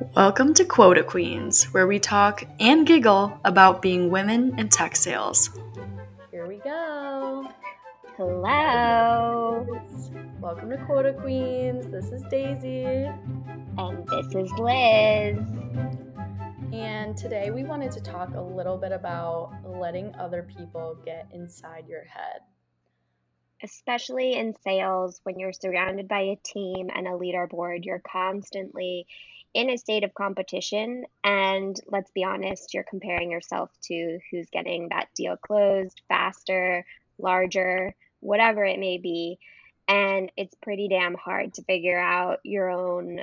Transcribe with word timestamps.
Welcome 0.00 0.54
to 0.54 0.64
Quota 0.64 1.04
Queens, 1.04 1.64
where 1.74 1.86
we 1.86 1.98
talk 1.98 2.42
and 2.58 2.86
giggle 2.86 3.38
about 3.44 3.82
being 3.82 4.10
women 4.10 4.58
in 4.58 4.70
tech 4.70 4.96
sales. 4.96 5.50
Here 6.30 6.48
we 6.48 6.56
go. 6.56 7.46
Hello. 8.16 9.66
Welcome 10.40 10.70
to 10.70 10.78
Quota 10.86 11.12
Queens. 11.12 11.86
This 11.88 12.06
is 12.06 12.22
Daisy. 12.30 13.10
And 13.76 14.08
this 14.08 14.34
is 14.34 14.50
Liz. 14.52 15.38
And 16.72 17.14
today 17.14 17.50
we 17.50 17.64
wanted 17.64 17.92
to 17.92 18.00
talk 18.00 18.34
a 18.34 18.40
little 18.40 18.78
bit 18.78 18.92
about 18.92 19.52
letting 19.64 20.14
other 20.14 20.42
people 20.42 20.96
get 21.04 21.28
inside 21.30 21.84
your 21.86 22.04
head. 22.04 22.40
Especially 23.62 24.32
in 24.32 24.54
sales, 24.64 25.20
when 25.24 25.38
you're 25.38 25.52
surrounded 25.52 26.08
by 26.08 26.20
a 26.20 26.36
team 26.42 26.88
and 26.94 27.06
a 27.06 27.10
leaderboard, 27.10 27.84
you're 27.84 28.02
constantly 28.10 29.06
in 29.54 29.70
a 29.70 29.78
state 29.78 30.04
of 30.04 30.14
competition. 30.14 31.04
And 31.24 31.78
let's 31.86 32.10
be 32.12 32.24
honest, 32.24 32.74
you're 32.74 32.84
comparing 32.84 33.30
yourself 33.30 33.70
to 33.84 34.18
who's 34.30 34.48
getting 34.50 34.88
that 34.88 35.08
deal 35.14 35.36
closed 35.36 36.00
faster, 36.08 36.84
larger, 37.18 37.94
whatever 38.20 38.64
it 38.64 38.78
may 38.78 38.98
be. 38.98 39.38
And 39.88 40.30
it's 40.36 40.54
pretty 40.62 40.88
damn 40.88 41.14
hard 41.14 41.54
to 41.54 41.62
figure 41.62 41.98
out 41.98 42.40
your 42.44 42.70
own 42.70 43.22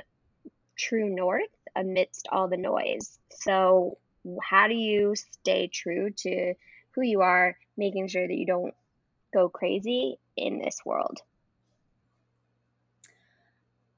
true 0.76 1.08
north 1.08 1.48
amidst 1.74 2.28
all 2.30 2.48
the 2.48 2.56
noise. 2.56 3.18
So, 3.30 3.98
how 4.42 4.68
do 4.68 4.74
you 4.74 5.14
stay 5.14 5.68
true 5.68 6.10
to 6.18 6.54
who 6.90 7.02
you 7.02 7.22
are, 7.22 7.56
making 7.76 8.08
sure 8.08 8.26
that 8.26 8.34
you 8.34 8.44
don't 8.44 8.74
go 9.32 9.48
crazy 9.48 10.18
in 10.36 10.58
this 10.58 10.80
world? 10.84 11.20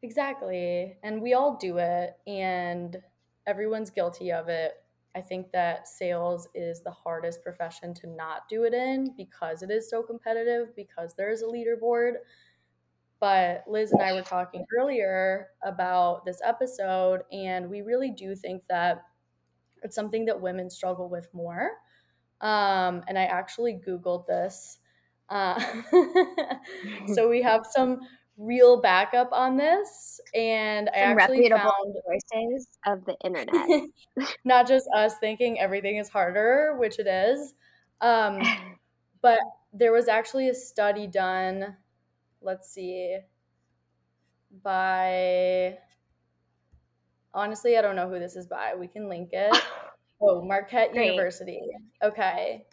Exactly. 0.02 0.96
And 1.02 1.20
we 1.20 1.34
all 1.34 1.56
do 1.56 1.78
it, 1.78 2.16
and 2.26 2.96
everyone's 3.46 3.90
guilty 3.90 4.32
of 4.32 4.48
it. 4.48 4.72
I 5.14 5.20
think 5.20 5.50
that 5.52 5.88
sales 5.88 6.48
is 6.54 6.82
the 6.82 6.90
hardest 6.90 7.42
profession 7.42 7.92
to 7.94 8.06
not 8.06 8.48
do 8.48 8.62
it 8.64 8.72
in 8.72 9.12
because 9.16 9.62
it 9.62 9.70
is 9.70 9.90
so 9.90 10.02
competitive, 10.02 10.74
because 10.76 11.14
there 11.14 11.30
is 11.30 11.42
a 11.42 11.46
leaderboard. 11.46 12.14
But 13.20 13.64
Liz 13.68 13.92
and 13.92 14.00
I 14.02 14.14
were 14.14 14.22
talking 14.22 14.64
earlier 14.78 15.48
about 15.62 16.24
this 16.24 16.40
episode, 16.42 17.22
and 17.30 17.68
we 17.68 17.82
really 17.82 18.10
do 18.10 18.34
think 18.34 18.62
that 18.68 19.02
it's 19.82 19.96
something 19.96 20.26
that 20.26 20.40
women 20.40 20.70
struggle 20.70 21.08
with 21.08 21.28
more. 21.34 21.72
Um, 22.40 23.02
and 23.08 23.18
I 23.18 23.24
actually 23.24 23.80
Googled 23.86 24.26
this. 24.26 24.78
Uh, 25.30 25.60
so 27.14 27.28
we 27.28 27.42
have 27.42 27.62
some 27.70 28.00
real 28.40 28.80
backup 28.80 29.30
on 29.32 29.56
this, 29.56 30.20
and 30.34 30.88
I 30.90 31.00
Some 31.00 31.18
actually 31.18 31.36
reputable 31.38 31.70
found 31.70 31.94
sources 32.32 32.68
of 32.86 33.04
the 33.04 33.16
internet. 33.24 33.66
not 34.44 34.66
just 34.66 34.88
us 34.96 35.14
thinking 35.20 35.60
everything 35.60 35.96
is 35.98 36.08
harder, 36.08 36.76
which 36.78 36.98
it 36.98 37.06
is, 37.06 37.54
um, 38.00 38.40
but 39.22 39.38
there 39.72 39.92
was 39.92 40.08
actually 40.08 40.48
a 40.48 40.54
study 40.54 41.06
done. 41.06 41.76
Let's 42.42 42.72
see, 42.72 43.18
by 44.62 45.76
honestly, 47.34 47.76
I 47.76 47.82
don't 47.82 47.96
know 47.96 48.08
who 48.08 48.18
this 48.18 48.36
is 48.36 48.46
by. 48.46 48.74
We 48.74 48.88
can 48.88 49.08
link 49.08 49.30
it. 49.32 49.56
Oh, 50.22 50.42
Marquette 50.42 50.92
Great. 50.92 51.12
University. 51.12 51.62
Okay. 52.02 52.66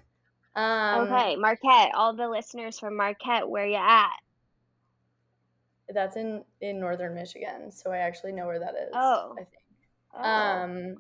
Um, 0.54 1.08
okay, 1.08 1.38
Marquette, 1.38 1.92
all 1.96 2.14
the 2.14 2.28
listeners 2.28 2.78
from 2.78 2.98
Marquette, 2.98 3.48
where 3.48 3.66
you 3.66 3.76
at? 3.76 4.18
That's 5.94 6.18
in 6.18 6.44
in 6.62 6.80
northern 6.80 7.14
Michigan, 7.16 7.72
so 7.72 7.92
I 7.92 7.98
actually 7.98 8.34
know 8.34 8.46
where 8.46 8.60
that 8.60 8.76
is. 8.76 8.92
Oh. 8.94 9.34
I 9.34 9.44
think. 9.44 9.64
Oh. 10.14 10.22
Um, 10.24 10.96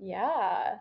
yeah. 0.00 0.76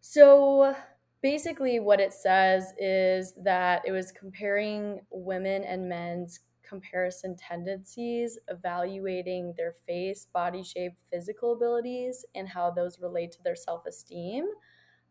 So 0.00 0.74
basically, 1.22 1.80
what 1.80 2.00
it 2.00 2.12
says 2.12 2.72
is 2.78 3.34
that 3.44 3.82
it 3.86 3.92
was 3.92 4.12
comparing 4.12 5.00
women 5.10 5.64
and 5.64 5.88
men's 5.88 6.40
comparison 6.70 7.36
tendencies, 7.36 8.38
evaluating 8.48 9.52
their 9.56 9.74
face, 9.86 10.28
body 10.32 10.62
shape, 10.62 10.92
physical 11.12 11.52
abilities, 11.52 12.24
and 12.34 12.48
how 12.48 12.70
those 12.70 13.00
relate 13.00 13.32
to 13.32 13.42
their 13.42 13.56
self 13.56 13.84
esteem. 13.86 14.46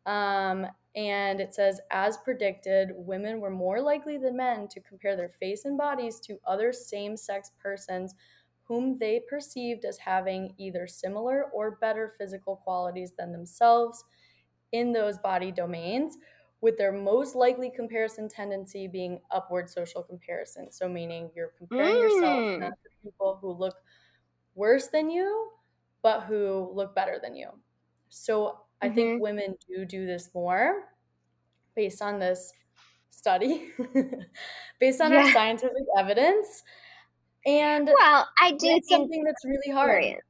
Um, 0.06 0.66
and 0.96 1.40
it 1.40 1.54
says, 1.54 1.80
as 1.92 2.18
predicted, 2.18 2.90
women 2.96 3.40
were 3.40 3.50
more 3.52 3.82
likely 3.82 4.18
than 4.18 4.38
men 4.38 4.68
to 4.70 4.82
compare 4.82 5.16
their 5.16 5.30
face 5.40 5.66
and 5.66 5.78
bodies 5.78 6.20
to 6.22 6.40
other 6.46 6.74
same 6.74 7.16
sex 7.16 7.52
persons 7.62 8.16
whom 8.64 8.98
they 9.00 9.20
perceived 9.30 9.86
as 9.86 9.98
having 9.98 10.54
either 10.58 10.88
similar 10.88 11.46
or 11.54 11.72
better 11.82 12.14
physical 12.18 12.58
qualities 12.58 13.14
than 13.18 13.32
themselves 13.32 14.04
in 14.72 14.92
those 14.94 15.18
body 15.20 15.52
domains, 15.52 16.18
with 16.62 16.78
their 16.78 16.92
most 16.92 17.36
likely 17.36 17.72
comparison 17.72 18.28
tendency 18.28 18.88
being 18.88 19.22
upward 19.32 19.70
social 19.70 20.04
comparison. 20.04 20.72
So, 20.72 20.90
meaning 20.90 21.32
you're 21.36 21.54
comparing 21.58 21.98
yourself 22.00 22.46
Mm. 22.50 22.60
not 22.60 22.74
to 22.84 22.90
people 23.02 23.38
who 23.42 23.52
look 23.52 23.76
worse 24.56 24.88
than 24.88 25.10
you, 25.10 25.52
but 26.02 26.22
who 26.24 26.72
look 26.74 26.96
better 26.96 27.20
than 27.22 27.36
you. 27.36 27.50
So, 28.10 28.66
I 28.82 28.90
think 28.90 29.18
Mhm. 29.18 29.22
women 29.22 29.56
do 29.68 29.86
do 29.86 30.06
this 30.06 30.34
more 30.34 30.86
based 31.76 32.02
on 32.02 32.20
this 32.20 32.54
study, 33.12 33.72
based 34.80 35.02
on 35.02 35.14
our 35.14 35.26
scientific 35.32 35.84
evidence. 35.98 36.64
And 37.46 37.88
Well, 37.88 38.28
I 38.42 38.52
do 38.52 38.68
it's 38.68 38.88
think 38.88 39.02
something 39.04 39.24
that's 39.24 39.46
really 39.46 39.72
hard. 39.72 40.22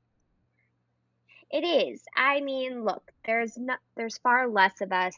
It 1.52 1.64
is. 1.64 2.04
I 2.16 2.42
mean, 2.42 2.84
look, 2.86 3.12
there's 3.26 3.58
not 3.58 3.80
there's 3.96 4.18
far 4.20 4.48
less 4.48 4.82
of 4.82 4.92
us 4.92 5.16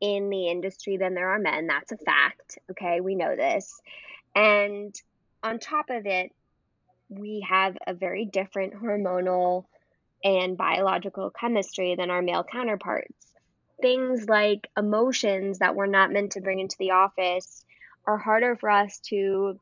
in 0.00 0.30
the 0.30 0.48
industry 0.48 0.96
than 0.96 1.14
there 1.14 1.28
are 1.30 1.38
men. 1.38 1.66
That's 1.66 1.92
a 1.92 1.96
fact. 1.98 2.58
Okay, 2.70 3.00
we 3.00 3.14
know 3.14 3.36
this. 3.36 3.80
And 4.34 4.94
on 5.42 5.58
top 5.58 5.90
of 5.90 6.06
it, 6.06 6.32
we 7.08 7.44
have 7.48 7.76
a 7.86 7.94
very 7.94 8.24
different 8.24 8.74
hormonal 8.74 9.66
and 10.24 10.56
biological 10.56 11.30
chemistry 11.30 11.94
than 11.94 12.10
our 12.10 12.22
male 12.22 12.44
counterparts. 12.44 13.14
Things 13.80 14.28
like 14.28 14.68
emotions 14.76 15.58
that 15.58 15.76
we're 15.76 15.86
not 15.86 16.12
meant 16.12 16.32
to 16.32 16.40
bring 16.40 16.58
into 16.58 16.76
the 16.78 16.90
office 16.90 17.64
are 18.06 18.18
harder 18.18 18.56
for 18.56 18.70
us 18.70 18.98
to 19.06 19.58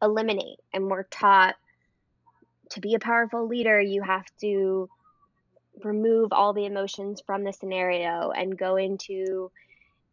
eliminate. 0.00 0.58
And 0.72 0.88
we're 0.88 1.04
taught 1.04 1.54
to 2.70 2.80
be 2.80 2.94
a 2.94 2.98
powerful 2.98 3.46
leader, 3.46 3.80
you 3.80 4.02
have 4.02 4.26
to 4.40 4.88
remove 5.84 6.32
all 6.32 6.52
the 6.52 6.66
emotions 6.66 7.22
from 7.24 7.44
the 7.44 7.52
scenario 7.52 8.30
and 8.30 8.58
go 8.58 8.76
into 8.76 9.50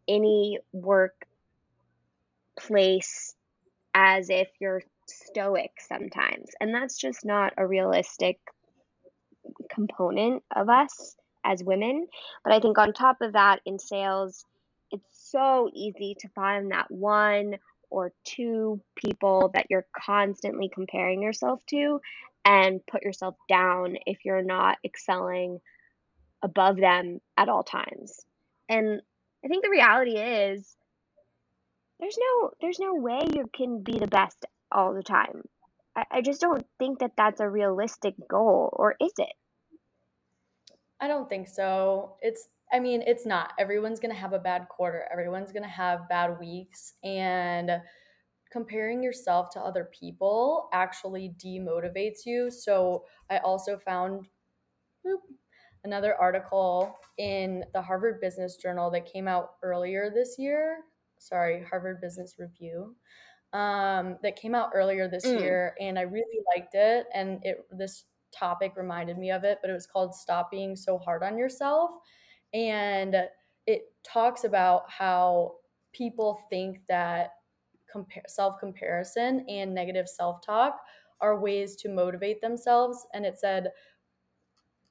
any 0.08 0.58
work 0.72 1.26
place 2.58 3.34
as 3.94 4.30
if 4.30 4.48
you're 4.60 4.82
stoic 5.06 5.72
sometimes. 5.78 6.50
And 6.60 6.74
that's 6.74 6.96
just 6.96 7.24
not 7.24 7.54
a 7.56 7.66
realistic 7.66 8.38
component 9.70 10.42
of 10.54 10.68
us 10.68 11.16
as 11.44 11.64
women. 11.64 12.06
But 12.44 12.52
I 12.52 12.60
think 12.60 12.78
on 12.78 12.92
top 12.92 13.20
of 13.20 13.32
that, 13.32 13.60
in 13.64 13.78
sales, 13.78 14.44
it's 14.90 15.06
so 15.12 15.70
easy 15.72 16.16
to 16.20 16.28
find 16.28 16.70
that 16.72 16.90
one 16.90 17.56
or 17.90 18.12
two 18.24 18.80
people 18.96 19.50
that 19.54 19.66
you're 19.68 19.86
constantly 19.96 20.68
comparing 20.68 21.22
yourself 21.22 21.64
to 21.66 22.00
and 22.44 22.84
put 22.86 23.02
yourself 23.02 23.36
down 23.48 23.96
if 24.06 24.24
you're 24.24 24.42
not 24.42 24.78
excelling 24.84 25.60
above 26.42 26.76
them 26.76 27.20
at 27.36 27.48
all 27.48 27.62
times. 27.62 28.24
And 28.68 29.02
I 29.44 29.48
think 29.48 29.64
the 29.64 29.70
reality 29.70 30.16
is 30.16 30.76
there's 31.98 32.18
no 32.18 32.50
there's 32.60 32.78
no 32.78 32.94
way 32.94 33.26
you 33.34 33.50
can 33.52 33.82
be 33.82 33.98
the 33.98 34.06
best 34.06 34.44
all 34.72 34.94
the 34.94 35.02
time. 35.02 35.42
I, 36.00 36.18
I 36.18 36.22
just 36.22 36.40
don't 36.40 36.66
think 36.78 37.00
that 37.00 37.12
that's 37.16 37.40
a 37.40 37.48
realistic 37.48 38.14
goal, 38.28 38.70
or 38.72 38.96
is 39.00 39.12
it? 39.18 39.32
I 41.00 41.08
don't 41.08 41.28
think 41.28 41.48
so. 41.48 42.16
It's, 42.20 42.48
I 42.72 42.78
mean, 42.78 43.02
it's 43.06 43.26
not. 43.26 43.52
Everyone's 43.58 44.00
going 44.00 44.14
to 44.14 44.20
have 44.20 44.32
a 44.32 44.38
bad 44.38 44.68
quarter, 44.68 45.06
everyone's 45.12 45.52
going 45.52 45.62
to 45.62 45.68
have 45.68 46.08
bad 46.08 46.38
weeks. 46.38 46.94
And 47.04 47.70
comparing 48.50 49.02
yourself 49.02 49.50
to 49.50 49.60
other 49.60 49.88
people 49.98 50.68
actually 50.72 51.34
demotivates 51.42 52.26
you. 52.26 52.50
So 52.50 53.04
I 53.30 53.38
also 53.38 53.78
found 53.78 54.26
boop, 55.06 55.20
another 55.84 56.16
article 56.16 56.94
in 57.16 57.64
the 57.72 57.80
Harvard 57.80 58.20
Business 58.20 58.56
Journal 58.56 58.90
that 58.90 59.10
came 59.10 59.28
out 59.28 59.52
earlier 59.62 60.10
this 60.12 60.36
year. 60.36 60.78
Sorry, 61.18 61.64
Harvard 61.68 62.00
Business 62.00 62.36
Review. 62.38 62.96
Um, 63.52 64.18
that 64.22 64.36
came 64.36 64.54
out 64.54 64.70
earlier 64.74 65.08
this 65.08 65.24
Mm. 65.24 65.34
year, 65.34 65.74
and 65.80 65.98
I 65.98 66.02
really 66.02 66.40
liked 66.56 66.74
it. 66.76 67.08
And 67.12 67.44
it 67.44 67.66
this 67.76 68.04
topic 68.30 68.76
reminded 68.76 69.18
me 69.18 69.32
of 69.32 69.42
it, 69.42 69.58
but 69.60 69.70
it 69.70 69.72
was 69.74 69.88
called 69.88 70.14
"Stop 70.14 70.52
Being 70.52 70.76
So 70.76 70.98
Hard 70.98 71.24
on 71.24 71.36
Yourself," 71.36 71.90
and 72.54 73.28
it 73.66 73.94
talks 74.04 74.44
about 74.44 74.88
how 74.90 75.58
people 75.92 76.40
think 76.48 76.86
that 76.88 77.32
compare 77.90 78.24
self 78.28 78.58
comparison 78.60 79.44
and 79.48 79.74
negative 79.74 80.08
self 80.08 80.42
talk 80.46 80.80
are 81.20 81.40
ways 81.40 81.76
to 81.76 81.88
motivate 81.88 82.40
themselves. 82.40 83.06
And 83.14 83.26
it 83.26 83.38
said 83.38 83.72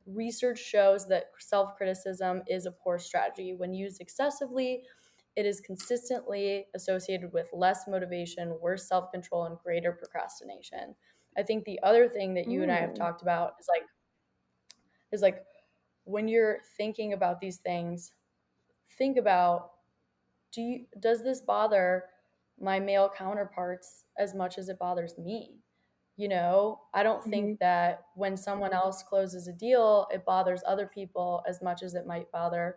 research 0.05 0.59
shows 0.59 1.07
that 1.07 1.31
self 1.39 1.75
criticism 1.75 2.41
is 2.47 2.65
a 2.65 2.71
poor 2.71 2.97
strategy. 2.99 3.53
When 3.53 3.73
used 3.73 4.01
excessively, 4.01 4.85
it 5.39 5.45
is 5.45 5.61
consistently 5.61 6.65
associated 6.75 7.31
with 7.31 7.47
less 7.53 7.87
motivation, 7.87 8.57
worse 8.61 8.89
self 8.89 9.09
control, 9.13 9.45
and 9.45 9.57
greater 9.59 9.93
procrastination. 9.93 10.93
I 11.37 11.43
think 11.43 11.63
the 11.63 11.79
other 11.81 12.09
thing 12.09 12.33
that 12.33 12.49
you 12.49 12.59
mm. 12.59 12.63
and 12.63 12.71
I 12.73 12.75
have 12.75 12.89
mm. 12.89 12.95
talked 12.95 13.21
about 13.21 13.53
is 13.57 13.67
like, 13.73 13.83
is 15.13 15.21
like 15.21 15.45
when 16.03 16.27
you're 16.27 16.57
thinking 16.75 17.13
about 17.13 17.39
these 17.39 17.57
things, 17.57 18.11
think 18.97 19.17
about 19.17 19.71
do 20.51 20.61
you, 20.61 20.85
does 20.99 21.23
this 21.23 21.39
bother 21.39 22.05
my 22.59 22.77
male 22.77 23.09
counterparts 23.15 24.03
as 24.17 24.35
much 24.35 24.57
as 24.57 24.67
it 24.67 24.77
bothers 24.77 25.17
me? 25.17 25.61
You 26.17 26.27
know, 26.27 26.81
I 26.93 27.01
don't 27.01 27.21
mm-hmm. 27.21 27.29
think 27.29 27.59
that 27.59 28.03
when 28.15 28.35
someone 28.35 28.73
else 28.73 29.03
closes 29.03 29.47
a 29.47 29.53
deal, 29.53 30.05
it 30.11 30.25
bothers 30.25 30.63
other 30.67 30.85
people 30.85 31.43
as 31.47 31.61
much 31.61 31.81
as 31.81 31.93
it 31.93 32.05
might 32.05 32.29
bother 32.33 32.75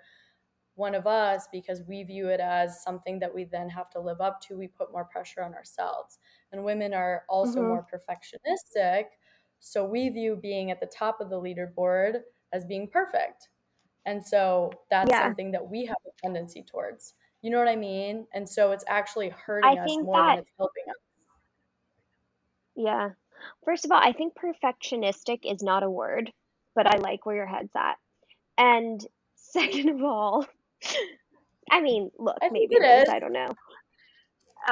one 0.82 0.96
of 0.96 1.06
us 1.06 1.46
because 1.52 1.80
we 1.86 2.02
view 2.02 2.28
it 2.28 2.40
as 2.40 2.82
something 2.82 3.20
that 3.20 3.32
we 3.32 3.44
then 3.44 3.68
have 3.68 3.88
to 3.90 4.00
live 4.00 4.20
up 4.20 4.40
to. 4.40 4.58
We 4.58 4.66
put 4.66 4.90
more 4.90 5.04
pressure 5.04 5.40
on 5.40 5.54
ourselves. 5.54 6.18
And 6.50 6.64
women 6.64 6.92
are 6.92 7.22
also 7.28 7.60
mm-hmm. 7.60 7.68
more 7.68 7.86
perfectionistic. 7.86 9.04
So 9.60 9.84
we 9.84 10.08
view 10.08 10.34
being 10.34 10.72
at 10.72 10.80
the 10.80 10.86
top 10.86 11.20
of 11.20 11.30
the 11.30 11.40
leaderboard 11.40 12.22
as 12.52 12.64
being 12.64 12.88
perfect. 12.88 13.48
And 14.06 14.26
so 14.26 14.72
that's 14.90 15.08
yeah. 15.08 15.22
something 15.22 15.52
that 15.52 15.64
we 15.64 15.86
have 15.86 15.96
a 16.04 16.10
tendency 16.20 16.64
towards. 16.68 17.14
You 17.42 17.52
know 17.52 17.58
what 17.58 17.68
I 17.68 17.76
mean? 17.76 18.26
And 18.34 18.48
so 18.48 18.72
it's 18.72 18.84
actually 18.88 19.28
hurting 19.28 19.78
I 19.78 19.84
us 19.84 19.90
more 20.02 20.16
that, 20.16 20.30
than 20.30 20.38
it's 20.40 20.50
helping 20.58 20.84
us. 20.90 20.96
Yeah. 22.74 23.08
First 23.64 23.84
of 23.84 23.92
all, 23.92 24.00
I 24.02 24.12
think 24.12 24.34
perfectionistic 24.34 25.40
is 25.44 25.62
not 25.62 25.84
a 25.84 25.90
word, 25.90 26.32
but 26.74 26.92
I 26.92 26.98
like 26.98 27.24
where 27.24 27.36
your 27.36 27.46
head's 27.46 27.70
at. 27.76 27.98
And 28.58 29.06
second 29.36 29.90
of 29.90 30.02
all, 30.02 30.44
I 31.70 31.80
mean, 31.80 32.10
look, 32.18 32.36
I 32.42 32.50
maybe 32.50 32.74
it 32.74 33.02
is. 33.02 33.08
I 33.08 33.18
don't 33.18 33.32
know. 33.32 33.54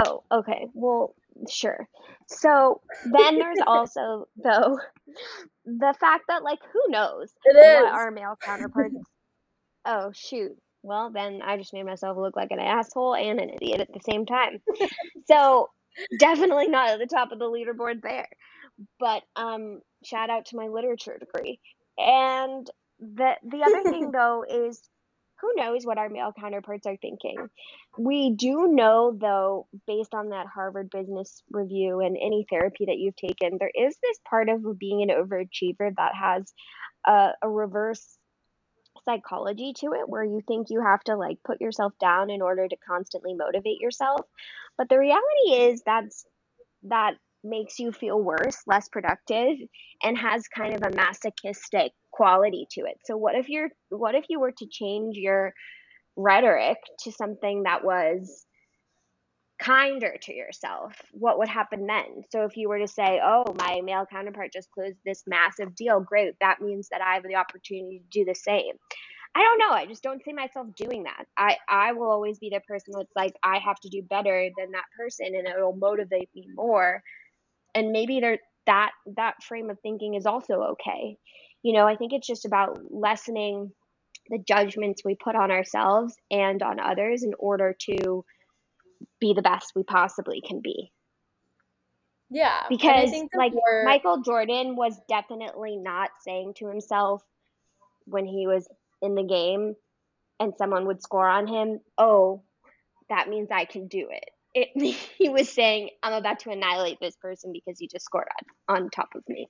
Oh, 0.05 0.23
okay. 0.31 0.67
Well, 0.75 1.15
sure. 1.49 1.89
So 2.27 2.81
then 3.13 3.39
there's 3.39 3.59
also 3.67 4.29
though 4.43 4.79
the 5.65 5.95
fact 5.99 6.25
that 6.29 6.43
like 6.43 6.61
who 6.73 6.81
knows 6.89 7.33
it 7.45 7.57
is. 7.57 7.83
what 7.83 7.93
our 7.93 8.11
male 8.11 8.37
counterparts. 8.43 8.95
oh 9.85 10.13
shoot. 10.15 10.57
Well, 10.83 11.11
then 11.11 11.41
I 11.45 11.57
just 11.59 11.75
made 11.75 11.85
myself 11.85 12.17
look 12.17 12.37
like 12.37 12.53
an 12.53 12.61
asshole 12.61 13.15
and 13.15 13.39
an 13.39 13.51
idiot 13.51 13.81
at 13.81 13.93
the 13.93 14.01
same 14.01 14.25
time. 14.25 14.61
so 15.27 15.69
definitely 16.19 16.69
not 16.69 16.91
at 16.91 16.99
the 16.99 17.07
top 17.07 17.33
of 17.33 17.39
the 17.39 17.45
leaderboard 17.45 18.03
there. 18.03 18.29
But 18.99 19.23
um, 19.37 19.81
shout 20.05 20.31
out 20.31 20.47
to 20.47 20.57
my 20.57 20.69
literature 20.69 21.19
degree. 21.19 21.61
And 21.99 22.67
the 22.99 23.35
the 23.43 23.63
other 23.63 23.83
thing 23.91 24.11
though 24.11 24.45
is 24.49 24.81
who 25.41 25.53
knows 25.57 25.85
what 25.85 25.99
our 25.99 26.09
male 26.09 26.33
counterparts 26.39 26.87
are 26.87 26.97
thinking. 26.97 27.37
We 27.99 28.35
do 28.35 28.69
know 28.69 29.17
though, 29.19 29.67
based 29.87 30.15
on 30.15 30.31
that 30.31 30.47
Harvard 30.47 30.91
Business 30.91 31.43
Review 31.51 32.01
and 32.01 32.17
any 32.17 32.47
therapy 32.49 32.87
that 32.87 32.99
you've 32.99 33.17
taken, 33.17 33.59
there 33.59 33.73
is 33.75 33.97
this 34.03 34.19
part 34.29 34.49
of 34.49 34.79
being 34.79 35.03
an 35.03 35.09
overachiever 35.09 35.95
that 35.97 36.13
has 36.15 36.53
a, 37.07 37.31
a 37.43 37.49
reverse 37.49 38.19
psychology 39.05 39.73
to 39.79 39.93
it 39.93 40.09
where 40.09 40.25
you 40.25 40.41
think 40.47 40.69
you 40.69 40.83
have 40.83 41.03
to 41.05 41.17
like 41.17 41.39
put 41.45 41.61
yourself 41.61 41.93
down 42.01 42.31
in 42.31 42.43
order 42.43 42.69
to 42.69 42.77
constantly 42.87 43.35
motivate 43.35 43.81
yourself. 43.81 44.27
But 44.77 44.89
the 44.89 44.99
reality 44.99 45.71
is 45.71 45.83
that's 45.85 46.25
that 46.85 47.15
makes 47.43 47.79
you 47.79 47.93
feel 47.93 48.21
worse, 48.21 48.63
less 48.67 48.89
productive, 48.89 49.57
and 50.03 50.17
has 50.19 50.47
kind 50.49 50.75
of 50.75 50.83
a 50.83 50.95
masochistic 50.95 51.93
quality 52.13 52.67
to 52.73 52.83
it. 52.83 52.99
So 53.05 53.17
what 53.17 53.35
if 53.35 53.49
you're 53.49 53.71
what 53.91 54.15
if 54.15 54.25
you 54.29 54.41
were 54.41 54.53
to 54.53 54.67
change 54.71 55.17
your 55.17 55.53
rhetoric 56.17 56.79
to 57.05 57.13
something 57.13 57.65
that 57.65 57.85
was 57.85 58.47
kinder 59.63 60.17
to 60.23 60.35
yourself? 60.35 60.95
What 61.13 61.39
would 61.39 61.49
happen 61.49 61.87
then? 61.87 62.23
So 62.31 62.45
if 62.45 62.57
you 62.57 62.69
were 62.69 62.79
to 62.79 62.89
say, 62.89 63.21
"Oh, 63.23 63.45
my 63.59 63.81
male 63.83 64.07
counterpart 64.11 64.53
just 64.53 64.71
closed 64.73 64.99
this 65.05 65.23
massive 65.27 65.75
deal, 65.75 66.01
great. 66.01 66.35
That 66.41 66.61
means 66.61 66.89
that 66.91 67.03
I 67.03 67.15
have 67.15 67.25
the 67.25 67.37
opportunity 67.37 68.01
to 68.01 68.19
do 68.19 68.25
the 68.25 68.35
same." 68.35 68.75
I 69.35 69.43
don't 69.45 69.59
know. 69.59 69.71
I 69.71 69.87
just 69.87 70.03
don't 70.03 70.25
see 70.25 70.33
myself 70.33 70.69
doing 70.77 71.05
that. 71.05 71.27
I 71.37 71.57
I 71.69 71.93
will 71.93 72.11
always 72.11 72.39
be 72.39 72.51
the 72.51 72.61
person 72.67 72.95
that's 72.97 73.13
like 73.15 73.35
I 73.45 73.59
have 73.59 73.79
to 73.81 73.89
do 73.89 74.03
better 74.03 74.51
than 74.59 74.73
that 74.73 74.87
person 74.99 75.27
and 75.35 75.47
it'll 75.47 75.77
motivate 75.77 76.31
me 76.35 76.49
more 76.55 77.03
and 77.75 77.93
maybe 77.93 78.21
there 78.21 78.39
that 78.67 78.93
that 79.17 79.43
frame 79.43 79.71
of 79.71 79.79
thinking 79.81 80.15
is 80.15 80.27
also 80.27 80.55
okay 80.73 81.17
you 81.63 81.73
know 81.73 81.87
i 81.87 81.97
think 81.97 82.13
it's 82.13 82.27
just 82.27 82.45
about 82.45 82.79
lessening 82.91 83.73
the 84.29 84.39
judgments 84.39 85.03
we 85.05 85.15
put 85.15 85.35
on 85.35 85.51
ourselves 85.51 86.15
and 86.31 86.63
on 86.63 86.79
others 86.79 87.23
in 87.23 87.33
order 87.39 87.75
to 87.79 88.25
be 89.21 89.33
the 89.35 89.43
best 89.43 89.73
we 89.75 89.83
possibly 89.83 90.41
can 90.47 90.61
be 90.61 90.93
yeah 92.31 92.63
because 92.69 93.11
like 93.35 93.53
more... 93.53 93.85
michael 93.85 94.23
jordan 94.23 94.77
was 94.77 94.99
definitely 95.09 95.77
not 95.77 96.11
saying 96.25 96.53
to 96.55 96.69
himself 96.69 97.23
when 98.05 98.27
he 98.27 98.47
was 98.47 98.69
in 99.03 99.15
the 99.15 99.23
game 99.23 99.75
and 100.39 100.55
someone 100.57 100.87
would 100.87 101.03
score 101.03 101.29
on 101.29 101.47
him 101.47 101.81
oh 101.99 102.43
that 103.09 103.29
means 103.29 103.49
i 103.51 103.65
can 103.65 103.89
do 103.89 104.09
it 104.11 104.31
it, 104.55 104.69
he 105.19 105.29
was 105.29 105.49
saying, 105.49 105.91
I'm 106.03 106.13
about 106.13 106.41
to 106.41 106.51
annihilate 106.51 106.99
this 107.01 107.17
person 107.17 107.53
because 107.53 107.79
he 107.79 107.89
just 107.89 108.05
scored 108.05 108.29
on, 108.69 108.77
on 108.77 108.91
top 108.91 109.11
of 109.15 109.23
me. 109.29 109.49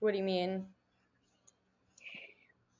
What 0.00 0.12
do 0.12 0.18
you 0.18 0.24
mean? 0.24 0.66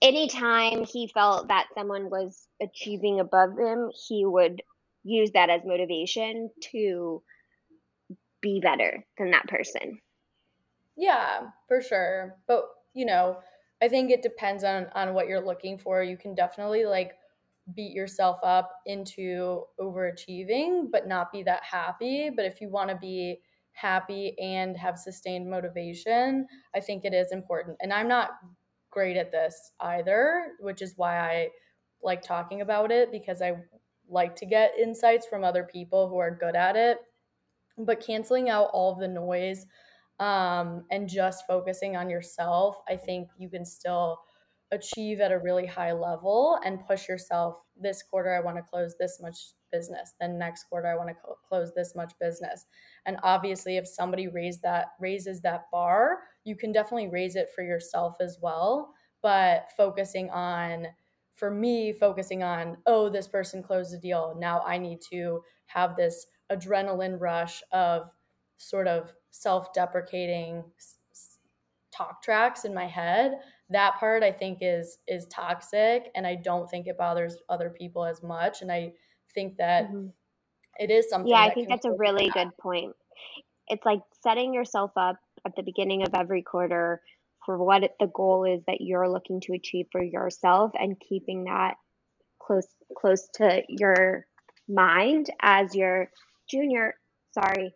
Anytime 0.01 0.85
he 0.85 1.09
felt 1.09 1.49
that 1.49 1.67
someone 1.75 2.09
was 2.09 2.47
achieving 2.63 3.19
above 3.19 3.59
him, 3.59 3.91
he 4.09 4.25
would 4.25 4.63
use 5.03 5.33
that 5.33 5.51
as 5.51 5.63
motivation 5.65 6.51
to 6.73 7.23
be 8.41 8.61
better 8.61 9.05
than 9.19 9.33
that 9.33 9.49
person. 9.49 10.01
Yeah, 10.97 11.49
for 11.67 11.81
sure. 11.81 12.37
But, 12.47 12.65
you 12.95 13.07
know, 13.07 13.39
I 13.83 13.89
think 13.89 14.11
it 14.11 14.23
depends 14.23 14.65
on 14.65 14.87
on 14.95 15.15
what 15.15 15.29
you're 15.29 15.45
looking 15.45 15.79
for. 15.79 16.03
You 16.03 16.17
can 16.17 16.35
definitely 16.35 16.85
like 16.85 17.15
beat 17.75 17.93
yourself 17.93 18.39
up 18.43 18.73
into 18.87 19.65
overachieving, 19.81 20.91
but 20.91 21.07
not 21.07 21.33
be 21.33 21.43
that 21.45 21.63
happy. 21.63 22.31
But 22.31 22.45
if 22.45 22.61
you 22.61 22.69
want 22.69 22.91
to 22.91 22.97
be 22.97 23.41
happy 23.81 24.37
and 24.39 24.77
have 24.77 24.99
sustained 24.99 25.49
motivation, 25.49 26.47
I 26.75 26.81
think 26.81 27.05
it 27.05 27.15
is 27.15 27.33
important. 27.33 27.77
And 27.81 27.93
I'm 27.93 28.09
not 28.09 28.31
great 28.91 29.17
at 29.17 29.31
this 29.31 29.73
either, 29.81 30.53
which 30.61 30.83
is 30.83 30.95
why 30.97 31.19
I 31.19 31.49
like 32.03 32.23
talking 32.23 32.61
about 32.61 32.91
it 32.91 33.13
because 33.13 33.43
I 33.43 33.57
like 34.09 34.35
to 34.37 34.47
get 34.47 34.79
insights 34.79 35.27
from 35.27 35.45
other 35.45 35.65
people 35.65 36.09
who 36.09 36.19
are 36.19 36.31
good 36.31 36.57
at 36.57 36.77
it. 36.77 36.99
But 37.77 38.05
canceling 38.05 38.49
out 38.49 38.71
all 38.73 38.93
of 38.93 38.99
the 38.99 39.09
noise 39.09 39.67
um, 40.19 40.85
and 40.91 41.09
just 41.09 41.45
focusing 41.47 41.97
on 41.97 42.11
yourself, 42.11 42.79
I 42.89 42.97
think 42.97 43.29
you 43.39 43.49
can 43.49 43.65
still 43.65 44.19
achieve 44.71 45.21
at 45.21 45.33
a 45.33 45.39
really 45.39 45.67
high 45.67 45.93
level 45.93 46.59
and 46.65 46.87
push 46.87 47.09
yourself 47.09 47.57
this 47.81 48.03
quarter 48.03 48.35
i 48.35 48.41
want 48.41 48.57
to 48.57 48.63
close 48.63 48.95
this 48.99 49.19
much 49.21 49.53
business 49.71 50.15
then 50.21 50.39
next 50.39 50.65
quarter 50.65 50.89
i 50.89 50.97
want 50.97 51.09
to 51.09 51.15
co- 51.15 51.39
close 51.47 51.73
this 51.75 51.95
much 51.95 52.13
business. 52.21 52.67
And 53.07 53.19
obviously 53.23 53.77
if 53.77 53.87
somebody 53.87 54.29
raised 54.29 54.63
that 54.63 54.89
raises 55.01 55.41
that 55.43 55.71
bar 55.71 56.19
you 56.45 56.57
can 56.57 56.73
definitely 56.73 57.09
raise 57.09 57.37
it 57.37 57.51
for 57.55 57.63
yourself 57.63 58.17
as 58.21 58.39
well. 58.41 58.95
But 59.21 59.71
focusing 59.77 60.31
on 60.31 60.87
for 61.35 61.51
me 61.51 61.93
focusing 61.93 62.43
on 62.43 62.77
oh 62.87 63.09
this 63.09 63.29
person 63.29 63.63
closed 63.63 63.95
a 63.95 63.99
deal 63.99 64.37
now 64.41 64.61
i 64.67 64.77
need 64.77 65.01
to 65.01 65.41
have 65.67 65.97
this 65.97 66.27
adrenaline 66.51 67.19
rush 67.21 67.63
of 67.71 68.11
sort 68.57 68.89
of 68.89 69.13
self-deprecating 69.31 70.65
talk 71.93 72.21
tracks 72.23 72.65
in 72.65 72.75
my 72.75 72.87
head 72.87 73.39
that 73.71 73.95
part 74.01 74.23
i 74.25 74.33
think 74.33 74.59
is 74.61 74.99
is 75.07 75.27
toxic 75.27 76.11
and 76.17 76.27
i 76.27 76.35
don't 76.35 76.69
think 76.69 76.87
it 76.87 76.99
bothers 76.99 77.37
other 77.49 77.71
people 77.71 78.05
as 78.05 78.23
much. 78.23 78.63
And 78.63 78.73
i 78.73 78.93
think 79.39 79.57
that 79.59 79.89
mm-hmm. 79.89 80.09
it 80.79 80.91
is 80.91 81.09
something 81.09 81.31
yeah 81.31 81.41
i 81.41 81.53
think 81.53 81.69
that's 81.69 81.85
a 81.85 81.93
really 81.93 82.31
good 82.31 82.51
point 82.61 82.95
it's 83.69 83.85
like 83.85 84.01
setting 84.23 84.55
yourself 84.55 84.91
up 84.97 85.17
at 85.47 85.55
the 85.57 85.63
beginning 85.63 86.03
of 86.03 86.09
every 86.15 86.43
quarter 86.43 87.01
for 87.45 87.63
what 87.63 87.83
the 88.01 88.11
goal 88.15 88.45
is 88.45 88.63
that 88.67 88.81
you're 88.81 89.09
looking 89.09 89.41
to 89.41 89.53
achieve 89.55 89.87
for 89.93 90.03
yourself 90.03 90.73
and 90.79 91.01
keeping 91.01 91.45
that 91.45 91.75
close 92.41 92.67
close 92.97 93.29
to 93.35 93.63
your 93.69 94.27
mind 94.69 95.31
as 95.41 95.75
your 95.75 96.11
junior 96.51 96.95
sorry 97.33 97.73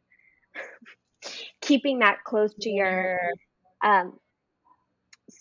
keeping 1.61 2.01
that 2.01 2.25
close 2.25 2.53
to 2.61 2.71
your 2.71 3.19
um, 3.85 4.19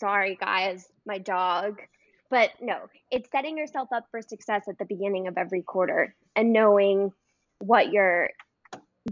sorry 0.01 0.37
guys, 0.39 0.87
my 1.05 1.17
dog. 1.17 1.79
But 2.31 2.51
no, 2.61 2.87
it's 3.11 3.29
setting 3.29 3.57
yourself 3.57 3.89
up 3.93 4.05
for 4.09 4.21
success 4.21 4.63
at 4.69 4.77
the 4.79 4.85
beginning 4.85 5.27
of 5.27 5.37
every 5.37 5.61
quarter 5.61 6.15
and 6.35 6.53
knowing 6.53 7.11
what 7.59 7.91
your 7.91 8.29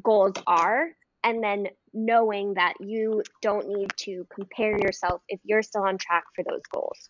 goals 0.02 0.36
are 0.48 0.88
and 1.24 1.44
then 1.44 1.68
knowing 1.94 2.54
that 2.54 2.76
you 2.80 3.22
don't 3.42 3.68
need 3.68 3.90
to 3.98 4.26
compare 4.34 4.80
yourself 4.80 5.22
if 5.28 5.42
you're 5.44 5.62
still 5.62 5.84
on 5.84 5.98
track 5.98 6.24
for 6.34 6.46
those 6.50 6.62
goals. 6.72 7.10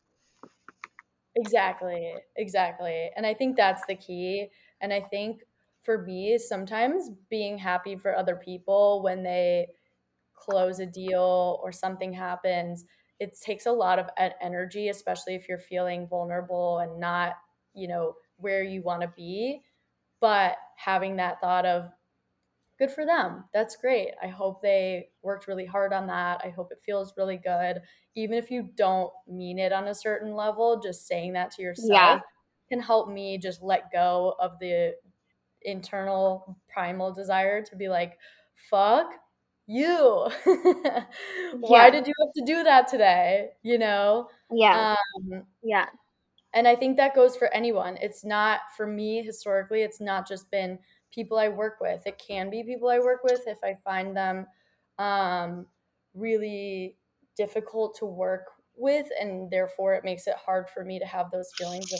Exactly, 1.36 2.16
exactly. 2.36 3.12
And 3.16 3.24
I 3.26 3.36
think 3.36 3.56
that's 3.56 3.84
the 3.88 3.96
key. 3.96 4.48
And 4.82 4.92
I 4.92 5.02
think 5.02 5.42
for 5.84 6.00
me, 6.00 6.40
sometimes 6.40 7.12
being 7.30 7.56
happy 7.56 7.96
for 7.96 8.16
other 8.16 8.36
people 8.36 9.04
when 9.04 9.22
they 9.22 9.68
close 10.34 10.80
a 10.80 10.86
deal 10.88 11.60
or 11.64 11.72
something 11.72 12.12
happens, 12.12 12.86
it 13.20 13.40
takes 13.40 13.66
a 13.66 13.72
lot 13.72 14.00
of 14.00 14.10
energy, 14.42 14.90
especially 14.90 15.36
if 15.36 15.48
you're 15.48 15.60
feeling 15.60 16.08
vulnerable 16.08 16.80
and 16.80 17.00
not, 17.00 17.34
you 17.74 17.88
know, 17.88 18.16
where 18.38 18.64
you 18.64 18.82
want 18.82 19.02
to 19.02 19.14
be. 19.16 19.62
But 20.22 20.58
having 20.76 21.18
that 21.18 21.40
thought 21.40 21.66
of, 21.66 21.90
good 22.78 22.92
for 22.92 23.06
them. 23.06 23.44
That's 23.54 23.76
great. 23.76 24.12
I 24.24 24.28
hope 24.28 24.62
they 24.62 25.10
worked 25.22 25.48
really 25.48 25.66
hard 25.66 25.92
on 25.92 26.08
that. 26.08 26.42
I 26.44 26.50
hope 26.50 26.72
it 26.72 26.82
feels 26.86 27.14
really 27.18 27.38
good. 27.38 27.82
Even 28.16 28.38
if 28.38 28.50
you 28.50 28.70
don't 28.76 29.12
mean 29.28 29.60
it 29.60 29.74
on 29.74 29.88
a 29.88 29.96
certain 29.96 30.34
level, 30.34 30.80
just 30.80 31.06
saying 31.06 31.34
that 31.34 31.52
to 31.52 31.62
yourself 31.62 31.92
yeah. 31.92 32.20
can 32.70 32.80
help 32.80 33.10
me 33.10 33.38
just 33.38 33.62
let 33.62 33.92
go 33.92 34.36
of 34.40 34.58
the 34.60 34.96
internal 35.64 36.58
primal 36.70 37.14
desire 37.14 37.62
to 37.64 37.76
be 37.76 37.90
like, 37.90 38.18
fuck 38.70 39.12
you. 39.70 40.30
Why 41.60 41.86
yeah. 41.86 41.90
did 41.90 42.08
you 42.08 42.14
have 42.20 42.34
to 42.36 42.44
do 42.46 42.64
that 42.64 42.88
today? 42.88 43.50
You 43.64 43.78
know? 43.78 44.30
Yeah. 44.52 44.96
Um, 45.32 45.44
yeah. 45.64 45.86
And 46.54 46.68
I 46.68 46.76
think 46.76 46.98
that 46.98 47.16
goes 47.16 47.36
for 47.36 47.54
anyone. 47.54 47.98
It's 48.02 48.26
not 48.26 48.62
for 48.76 48.88
me 48.88 49.22
historically, 49.24 49.82
it's 49.82 50.02
not 50.02 50.28
just 50.28 50.50
been 50.50 50.80
people 51.14 51.38
I 51.38 51.48
work 51.48 51.78
with. 51.80 52.06
It 52.08 52.22
can 52.26 52.50
be 52.50 52.64
people 52.64 52.90
I 52.90 53.00
work 53.00 53.24
with 53.24 53.42
if 53.46 53.60
I 53.64 53.78
find 53.84 54.18
them 54.18 54.48
um, 54.98 55.68
really 56.14 56.98
difficult 57.38 57.96
to 58.00 58.06
work 58.06 58.46
with, 58.76 59.08
and 59.22 59.50
therefore 59.52 59.94
it 59.94 60.04
makes 60.04 60.26
it 60.26 60.36
hard 60.44 60.68
for 60.70 60.84
me 60.84 61.00
to 61.00 61.06
have 61.06 61.30
those 61.32 61.52
feelings 61.58 61.94
of 61.94 62.00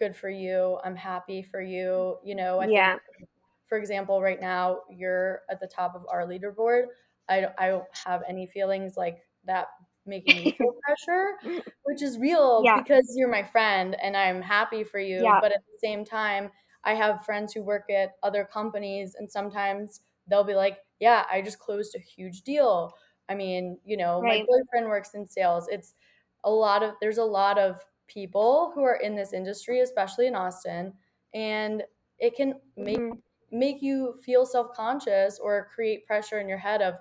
good 0.00 0.16
for 0.16 0.30
you, 0.30 0.78
I'm 0.82 0.96
happy 0.96 1.42
for 1.42 1.60
you. 1.60 2.16
You 2.24 2.34
know, 2.34 2.58
I 2.58 2.66
yeah. 2.66 2.96
think, 3.16 3.29
for 3.70 3.78
example, 3.78 4.20
right 4.20 4.40
now 4.40 4.80
you're 4.90 5.42
at 5.48 5.60
the 5.60 5.66
top 5.68 5.94
of 5.94 6.04
our 6.10 6.26
leaderboard. 6.26 6.86
I 7.28 7.40
don't, 7.40 7.52
I 7.56 7.68
don't 7.68 7.84
have 8.04 8.22
any 8.28 8.48
feelings 8.48 8.96
like 8.96 9.18
that 9.44 9.68
making 10.04 10.44
me 10.44 10.50
feel 10.58 10.74
pressure, 10.84 11.62
which 11.84 12.02
is 12.02 12.18
real 12.18 12.62
yeah. 12.64 12.80
because 12.80 13.14
you're 13.16 13.30
my 13.30 13.44
friend 13.44 13.96
and 14.02 14.16
I'm 14.16 14.42
happy 14.42 14.82
for 14.82 14.98
you. 14.98 15.22
Yeah. 15.22 15.38
But 15.40 15.52
at 15.52 15.60
the 15.60 15.78
same 15.78 16.04
time, 16.04 16.50
I 16.82 16.94
have 16.94 17.24
friends 17.24 17.52
who 17.52 17.62
work 17.62 17.84
at 17.90 18.14
other 18.24 18.48
companies, 18.50 19.14
and 19.18 19.30
sometimes 19.30 20.00
they'll 20.26 20.44
be 20.44 20.54
like, 20.54 20.78
Yeah, 20.98 21.24
I 21.30 21.40
just 21.40 21.60
closed 21.60 21.94
a 21.94 22.00
huge 22.00 22.42
deal. 22.42 22.92
I 23.28 23.36
mean, 23.36 23.78
you 23.84 23.96
know, 23.96 24.20
right. 24.20 24.40
my 24.40 24.46
boyfriend 24.48 24.88
works 24.88 25.14
in 25.14 25.26
sales. 25.26 25.68
It's 25.70 25.94
a 26.42 26.50
lot 26.50 26.82
of, 26.82 26.94
there's 27.00 27.18
a 27.18 27.24
lot 27.24 27.58
of 27.58 27.80
people 28.08 28.72
who 28.74 28.82
are 28.82 28.96
in 28.96 29.14
this 29.14 29.32
industry, 29.32 29.80
especially 29.80 30.26
in 30.26 30.34
Austin, 30.34 30.92
and 31.32 31.84
it 32.18 32.34
can 32.34 32.54
make 32.76 32.98
mm-hmm. 32.98 33.18
Make 33.50 33.82
you 33.82 34.14
feel 34.24 34.46
self-conscious 34.46 35.38
or 35.42 35.68
create 35.74 36.06
pressure 36.06 36.38
in 36.38 36.48
your 36.48 36.58
head 36.58 36.82
of, 36.82 36.94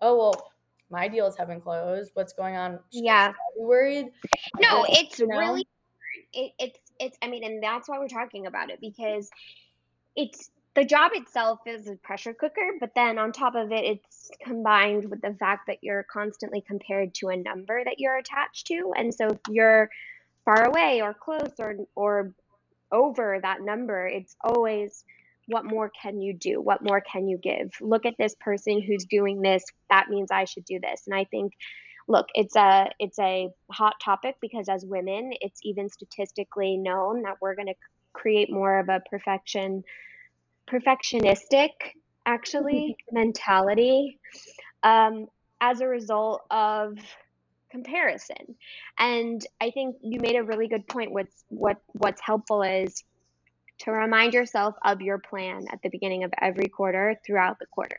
oh 0.00 0.16
well, 0.16 0.52
my 0.90 1.08
deals 1.08 1.36
haven't 1.36 1.62
closed. 1.62 2.12
What's 2.14 2.32
going 2.32 2.56
on? 2.56 2.78
Should 2.92 3.04
yeah, 3.04 3.32
worried. 3.56 4.06
No, 4.60 4.86
it's 4.88 5.18
you 5.18 5.26
know? 5.26 5.38
really 5.38 5.66
it, 6.32 6.52
it's 6.58 6.78
it's 7.00 7.18
i 7.22 7.28
mean 7.28 7.44
and 7.44 7.62
that's 7.62 7.88
why 7.88 7.98
we're 7.98 8.08
talking 8.08 8.46
about 8.46 8.70
it 8.70 8.80
because 8.80 9.30
it's 10.14 10.50
the 10.74 10.84
job 10.84 11.12
itself 11.14 11.60
is 11.66 11.88
a 11.88 11.96
pressure 11.96 12.34
cooker 12.34 12.72
but 12.80 12.94
then 12.94 13.18
on 13.18 13.32
top 13.32 13.54
of 13.54 13.72
it 13.72 13.84
it's 13.84 14.30
combined 14.42 15.08
with 15.10 15.20
the 15.22 15.34
fact 15.34 15.66
that 15.66 15.78
you're 15.82 16.04
constantly 16.04 16.60
compared 16.60 17.14
to 17.14 17.28
a 17.28 17.36
number 17.36 17.82
that 17.84 17.98
you're 17.98 18.18
attached 18.18 18.66
to 18.66 18.92
and 18.96 19.14
so 19.14 19.28
if 19.28 19.38
you're 19.50 19.90
far 20.44 20.64
away 20.64 21.00
or 21.02 21.14
close 21.14 21.52
or 21.58 21.76
or 21.94 22.32
over 22.92 23.38
that 23.42 23.62
number 23.62 24.06
it's 24.06 24.36
always 24.42 25.04
what 25.46 25.64
more 25.64 25.90
can 26.02 26.20
you 26.20 26.34
do? 26.34 26.60
What 26.60 26.82
more 26.82 27.00
can 27.00 27.28
you 27.28 27.38
give? 27.38 27.70
Look 27.80 28.04
at 28.04 28.14
this 28.18 28.34
person 28.40 28.82
who's 28.82 29.04
doing 29.04 29.42
this. 29.42 29.64
That 29.90 30.08
means 30.08 30.30
i 30.30 30.44
should 30.44 30.64
do 30.64 30.80
this. 30.80 31.02
And 31.06 31.14
i 31.14 31.24
think 31.24 31.52
look, 32.08 32.26
it's 32.34 32.56
a 32.56 32.90
it's 32.98 33.18
a 33.18 33.48
hot 33.70 33.94
topic 34.04 34.36
because 34.40 34.68
as 34.68 34.84
women, 34.84 35.32
it's 35.40 35.60
even 35.62 35.88
statistically 35.88 36.76
known 36.76 37.22
that 37.22 37.36
we're 37.40 37.54
going 37.54 37.68
to 37.68 37.74
create 38.12 38.50
more 38.50 38.78
of 38.78 38.88
a 38.88 39.02
perfection 39.10 39.84
perfectionistic 40.70 41.70
actually 42.24 42.96
mentality 43.12 44.18
um, 44.82 45.26
as 45.60 45.80
a 45.80 45.86
result 45.86 46.42
of 46.50 46.98
comparison. 47.70 48.56
And 48.98 49.44
i 49.60 49.70
think 49.70 49.96
you 50.02 50.20
made 50.20 50.36
a 50.36 50.42
really 50.42 50.68
good 50.68 50.86
point. 50.86 51.12
What's 51.12 51.44
what 51.48 51.78
what's 51.92 52.20
helpful 52.20 52.62
is 52.62 53.04
to 53.78 53.92
remind 53.92 54.34
yourself 54.34 54.74
of 54.84 55.00
your 55.00 55.18
plan 55.18 55.66
at 55.70 55.82
the 55.82 55.88
beginning 55.88 56.24
of 56.24 56.32
every 56.40 56.68
quarter 56.68 57.18
throughout 57.24 57.58
the 57.58 57.66
quarter. 57.66 57.98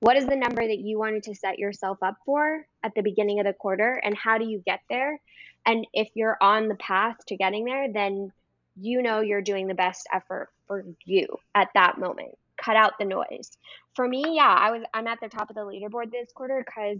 What 0.00 0.16
is 0.16 0.26
the 0.26 0.36
number 0.36 0.66
that 0.66 0.78
you 0.78 0.98
wanted 0.98 1.24
to 1.24 1.34
set 1.34 1.58
yourself 1.58 1.98
up 2.02 2.16
for 2.24 2.66
at 2.82 2.94
the 2.94 3.02
beginning 3.02 3.38
of 3.38 3.46
the 3.46 3.52
quarter 3.52 4.00
and 4.02 4.16
how 4.16 4.38
do 4.38 4.46
you 4.46 4.62
get 4.64 4.80
there? 4.88 5.20
And 5.66 5.86
if 5.92 6.08
you're 6.14 6.38
on 6.40 6.68
the 6.68 6.74
path 6.76 7.16
to 7.26 7.36
getting 7.36 7.64
there 7.64 7.92
then 7.92 8.32
you 8.80 9.02
know 9.02 9.20
you're 9.20 9.42
doing 9.42 9.66
the 9.66 9.74
best 9.74 10.06
effort 10.12 10.48
for 10.66 10.84
you 11.04 11.26
at 11.54 11.68
that 11.74 11.98
moment. 11.98 12.30
Cut 12.56 12.76
out 12.76 12.98
the 12.98 13.04
noise. 13.04 13.56
For 13.94 14.06
me 14.06 14.36
yeah 14.36 14.54
i 14.58 14.70
was 14.70 14.82
i'm 14.94 15.06
at 15.06 15.18
the 15.20 15.28
top 15.28 15.50
of 15.50 15.56
the 15.56 15.62
leaderboard 15.62 16.10
this 16.10 16.32
quarter 16.32 16.64
because 16.64 16.98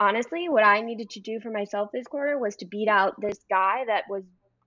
honestly 0.00 0.48
what 0.48 0.64
i 0.64 0.80
needed 0.80 1.10
to 1.10 1.20
do 1.20 1.40
for 1.40 1.50
myself 1.50 1.90
this 1.92 2.06
quarter 2.06 2.38
was 2.38 2.56
to 2.56 2.66
beat 2.66 2.88
out 2.88 3.20
this 3.20 3.38
guy 3.50 3.84
that 3.86 4.04
was 4.08 4.22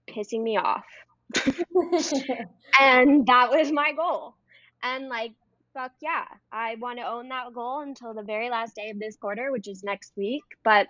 pissing 0.07 0.43
me 0.43 0.57
off 0.57 0.85
and 2.79 3.25
that 3.25 3.49
was 3.51 3.71
my 3.71 3.91
goal 3.93 4.35
and 4.83 5.09
like 5.09 5.33
fuck 5.73 5.91
yeah, 6.01 6.25
I 6.51 6.75
want 6.75 6.99
to 6.99 7.07
own 7.07 7.29
that 7.29 7.53
goal 7.53 7.81
until 7.81 8.13
the 8.13 8.23
very 8.23 8.49
last 8.49 8.75
day 8.75 8.89
of 8.89 8.99
this 8.99 9.15
quarter, 9.15 9.51
which 9.51 9.67
is 9.67 9.83
next 9.83 10.13
week. 10.15 10.43
But 10.63 10.87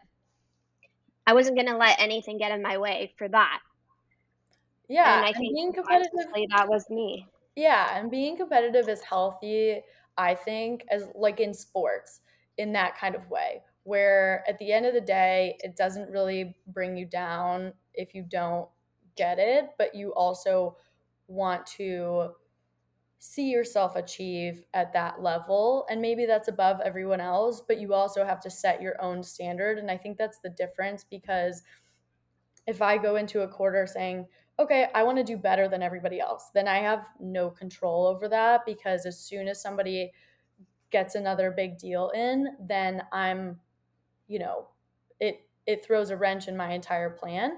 I 1.26 1.34
wasn't 1.34 1.56
going 1.56 1.68
to 1.68 1.78
let 1.78 2.00
anything 2.00 2.38
get 2.38 2.52
in 2.52 2.62
my 2.62 2.78
way 2.78 3.14
for 3.18 3.28
that. 3.28 3.60
Yeah, 4.90 5.18
and 5.18 5.26
I 5.26 5.32
think 5.32 5.56
being 5.56 5.74
competitive 5.74 6.12
that 6.50 6.68
was 6.68 6.90
me. 6.90 7.28
Yeah, 7.56 7.98
and 7.98 8.12
being 8.12 8.38
competitive 8.38 8.90
is 8.90 9.02
healthy. 9.02 9.82
I 10.18 10.36
think 10.36 10.84
as 10.90 11.08
like 11.16 11.40
in 11.40 11.54
sports, 11.54 12.22
in 12.58 12.74
that 12.74 12.98
kind 12.98 13.16
of 13.16 13.30
way, 13.30 13.62
where 13.84 14.44
at 14.48 14.58
the 14.58 14.74
end 14.74 14.86
of 14.86 14.94
the 14.94 15.02
day, 15.02 15.58
it 15.60 15.78
doesn't 15.78 16.10
really 16.10 16.56
bring 16.68 16.98
you 16.98 17.06
down 17.06 17.74
if 17.94 18.14
you 18.14 18.26
don't 18.30 18.68
get 19.16 19.40
it, 19.40 19.70
but 19.78 19.96
you 19.96 20.14
also 20.14 20.78
want 21.28 21.66
to 21.66 22.32
see 23.24 23.52
yourself 23.52 23.96
achieve 23.96 24.66
at 24.74 24.92
that 24.94 25.22
level 25.22 25.86
and 25.92 26.02
maybe 26.02 26.26
that's 26.26 26.48
above 26.48 26.82
everyone 26.84 27.22
else 27.22 27.62
but 27.68 27.80
you 27.80 27.94
also 27.94 28.26
have 28.26 28.42
to 28.42 28.50
set 28.50 28.82
your 28.82 29.00
own 29.00 29.22
standard 29.22 29.78
and 29.78 29.92
i 29.92 29.96
think 29.96 30.18
that's 30.18 30.40
the 30.40 30.50
difference 30.50 31.06
because 31.08 31.62
if 32.66 32.82
i 32.82 32.98
go 32.98 33.18
into 33.18 33.42
a 33.42 33.48
quarter 33.48 33.86
saying 33.86 34.26
okay 34.58 34.88
i 34.96 35.04
want 35.04 35.20
to 35.20 35.24
do 35.24 35.38
better 35.38 35.68
than 35.68 35.84
everybody 35.84 36.20
else 36.20 36.50
then 36.56 36.68
i 36.68 36.80
have 36.80 37.06
no 37.20 37.48
control 37.48 38.08
over 38.08 38.28
that 38.28 38.62
because 38.66 39.06
as 39.06 39.20
soon 39.20 39.48
as 39.48 39.62
somebody 39.62 40.12
gets 40.90 41.14
another 41.14 41.52
big 41.52 41.78
deal 41.78 42.10
in 42.16 42.48
then 42.60 43.04
i'm 43.12 43.60
you 44.28 44.40
know 44.40 44.68
it 45.20 45.42
it 45.68 45.86
throws 45.86 46.10
a 46.10 46.18
wrench 46.18 46.48
in 46.48 46.58
my 46.58 46.74
entire 46.74 47.12
plan 47.12 47.52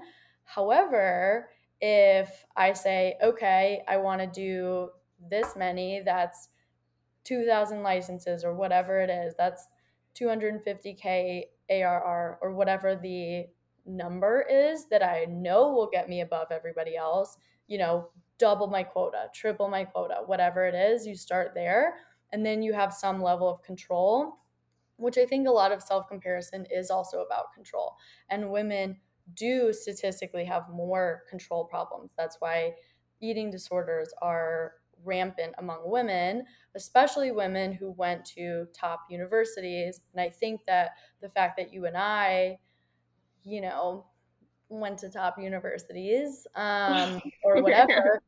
however 0.44 1.48
if 1.80 2.44
i 2.56 2.72
say 2.72 3.16
okay 3.22 3.82
i 3.88 3.96
want 3.96 4.20
to 4.20 4.26
do 4.26 4.90
this 5.30 5.56
many, 5.56 6.02
that's 6.04 6.48
2,000 7.24 7.82
licenses 7.82 8.44
or 8.44 8.54
whatever 8.54 9.00
it 9.00 9.10
is. 9.10 9.34
That's 9.36 9.66
250K 10.18 11.44
ARR 11.70 12.38
or 12.40 12.54
whatever 12.54 12.94
the 12.96 13.46
number 13.86 14.44
is 14.50 14.86
that 14.86 15.02
I 15.02 15.26
know 15.28 15.72
will 15.72 15.88
get 15.90 16.08
me 16.08 16.20
above 16.20 16.48
everybody 16.50 16.96
else. 16.96 17.36
You 17.66 17.78
know, 17.78 18.08
double 18.38 18.66
my 18.66 18.82
quota, 18.82 19.28
triple 19.34 19.68
my 19.68 19.84
quota, 19.84 20.20
whatever 20.26 20.66
it 20.66 20.74
is, 20.74 21.06
you 21.06 21.16
start 21.16 21.52
there. 21.54 21.94
And 22.32 22.44
then 22.44 22.62
you 22.62 22.72
have 22.72 22.92
some 22.92 23.22
level 23.22 23.48
of 23.48 23.62
control, 23.62 24.38
which 24.96 25.18
I 25.18 25.24
think 25.24 25.46
a 25.46 25.52
lot 25.52 25.72
of 25.72 25.82
self 25.82 26.08
comparison 26.08 26.66
is 26.70 26.90
also 26.90 27.22
about 27.22 27.54
control. 27.54 27.94
And 28.28 28.50
women 28.50 28.98
do 29.34 29.72
statistically 29.72 30.44
have 30.44 30.68
more 30.68 31.22
control 31.28 31.64
problems. 31.64 32.12
That's 32.16 32.36
why 32.40 32.74
eating 33.20 33.50
disorders 33.50 34.12
are 34.20 34.74
rampant 35.04 35.54
among 35.58 35.80
women, 35.84 36.44
especially 36.74 37.30
women 37.30 37.72
who 37.72 37.90
went 37.92 38.24
to 38.24 38.66
top 38.74 39.00
universities. 39.10 40.00
And 40.12 40.20
I 40.20 40.30
think 40.30 40.64
that 40.66 40.90
the 41.20 41.28
fact 41.30 41.56
that 41.58 41.72
you 41.72 41.86
and 41.86 41.96
I, 41.96 42.58
you 43.44 43.60
know, 43.60 44.06
went 44.68 44.98
to 44.98 45.10
top 45.10 45.38
universities 45.38 46.46
um, 46.54 47.20
or 47.44 47.62
whatever, 47.62 48.20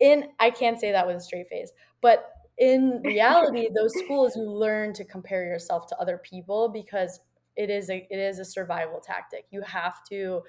in 0.00 0.28
I 0.38 0.50
can't 0.50 0.78
say 0.80 0.92
that 0.92 1.06
with 1.06 1.16
a 1.16 1.20
straight 1.20 1.48
face, 1.48 1.70
but 2.00 2.32
in 2.58 3.00
reality, 3.02 3.68
those 3.74 3.92
schools 4.04 4.36
you 4.36 4.42
learn 4.42 4.92
to 4.94 5.04
compare 5.04 5.44
yourself 5.44 5.86
to 5.88 5.98
other 5.98 6.18
people 6.18 6.68
because 6.68 7.20
it 7.56 7.70
is 7.70 7.90
a 7.90 8.06
it 8.10 8.18
is 8.18 8.38
a 8.38 8.44
survival 8.44 9.00
tactic. 9.00 9.46
You 9.50 9.62
have 9.62 10.04
to 10.10 10.42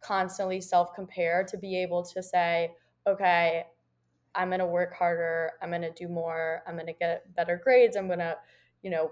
constantly 0.00 0.60
self 0.60 0.94
compare 0.94 1.44
to 1.44 1.56
be 1.56 1.76
able 1.76 2.02
to 2.04 2.22
say, 2.22 2.72
okay, 3.06 3.64
I'm 4.34 4.48
going 4.48 4.60
to 4.60 4.66
work 4.66 4.94
harder. 4.94 5.52
I'm 5.62 5.70
going 5.70 5.82
to 5.82 5.92
do 5.92 6.08
more. 6.08 6.62
I'm 6.66 6.74
going 6.74 6.86
to 6.86 6.92
get 6.92 7.34
better 7.34 7.60
grades. 7.62 7.96
I'm 7.96 8.06
going 8.06 8.20
to, 8.20 8.36
you 8.82 8.90
know, 8.90 9.10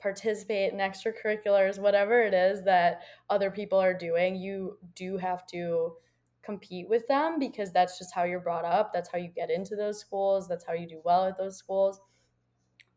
participate 0.00 0.72
in 0.72 0.78
extracurriculars, 0.78 1.78
whatever 1.78 2.22
it 2.22 2.34
is 2.34 2.62
that 2.64 3.02
other 3.30 3.50
people 3.50 3.78
are 3.78 3.94
doing. 3.94 4.36
You 4.36 4.78
do 4.94 5.16
have 5.16 5.46
to 5.48 5.94
compete 6.42 6.88
with 6.90 7.06
them 7.08 7.38
because 7.38 7.72
that's 7.72 7.98
just 7.98 8.14
how 8.14 8.24
you're 8.24 8.40
brought 8.40 8.66
up. 8.66 8.92
That's 8.92 9.10
how 9.10 9.18
you 9.18 9.28
get 9.28 9.50
into 9.50 9.76
those 9.76 9.98
schools. 9.98 10.46
That's 10.46 10.64
how 10.64 10.74
you 10.74 10.86
do 10.86 11.00
well 11.04 11.24
at 11.24 11.38
those 11.38 11.56
schools. 11.56 12.00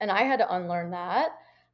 And 0.02 0.12
I 0.12 0.24
had 0.24 0.40
to 0.40 0.54
unlearn 0.54 0.92
that 0.92 1.32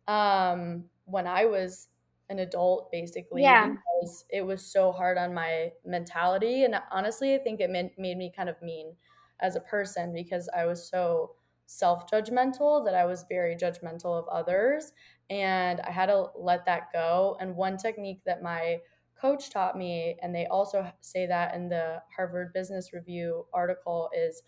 um, 0.08 0.86
when 1.05 1.27
I 1.27 1.45
was 1.45 1.89
an 2.29 2.39
adult, 2.39 2.91
basically, 2.91 3.55
Yeah. 3.55 3.77
because 4.01 4.25
it 4.29 4.43
was 4.43 4.65
so 4.65 4.91
hard 4.91 5.17
on 5.17 5.33
my 5.33 5.74
mentality. 5.86 6.63
And 6.63 6.75
honestly, 6.91 7.36
I 7.36 7.39
think 7.39 7.60
it 7.60 7.69
made, 7.69 7.91
made 7.98 8.17
me 8.17 8.31
kind 8.36 8.50
of 8.50 8.62
mean 8.62 8.95
as 9.39 9.55
a 9.55 9.60
person 9.62 10.13
because 10.13 10.50
I 10.50 10.65
was 10.65 10.88
so 10.89 11.36
self 11.65 12.10
judgmental 12.10 12.83
that 12.86 12.95
I 12.95 13.05
was 13.05 13.25
very 13.29 13.55
judgmental 13.55 14.17
of 14.17 14.27
others. 14.29 14.93
And 15.29 15.81
I 15.81 15.91
had 15.91 16.07
to 16.07 16.29
let 16.36 16.65
that 16.65 16.91
go. 16.93 17.38
And 17.39 17.55
one 17.55 17.77
technique 17.77 18.22
that 18.25 18.41
my 18.43 18.81
coach 19.15 19.50
taught 19.50 19.77
me, 19.77 20.17
and 20.22 20.36
they 20.36 20.45
also 20.48 20.91
say 21.01 21.25
that 21.27 21.55
in 21.55 21.69
the 21.69 22.03
Harvard 22.15 22.53
Business 22.53 22.93
Review 22.93 23.48
article, 23.53 24.10
is 24.13 24.41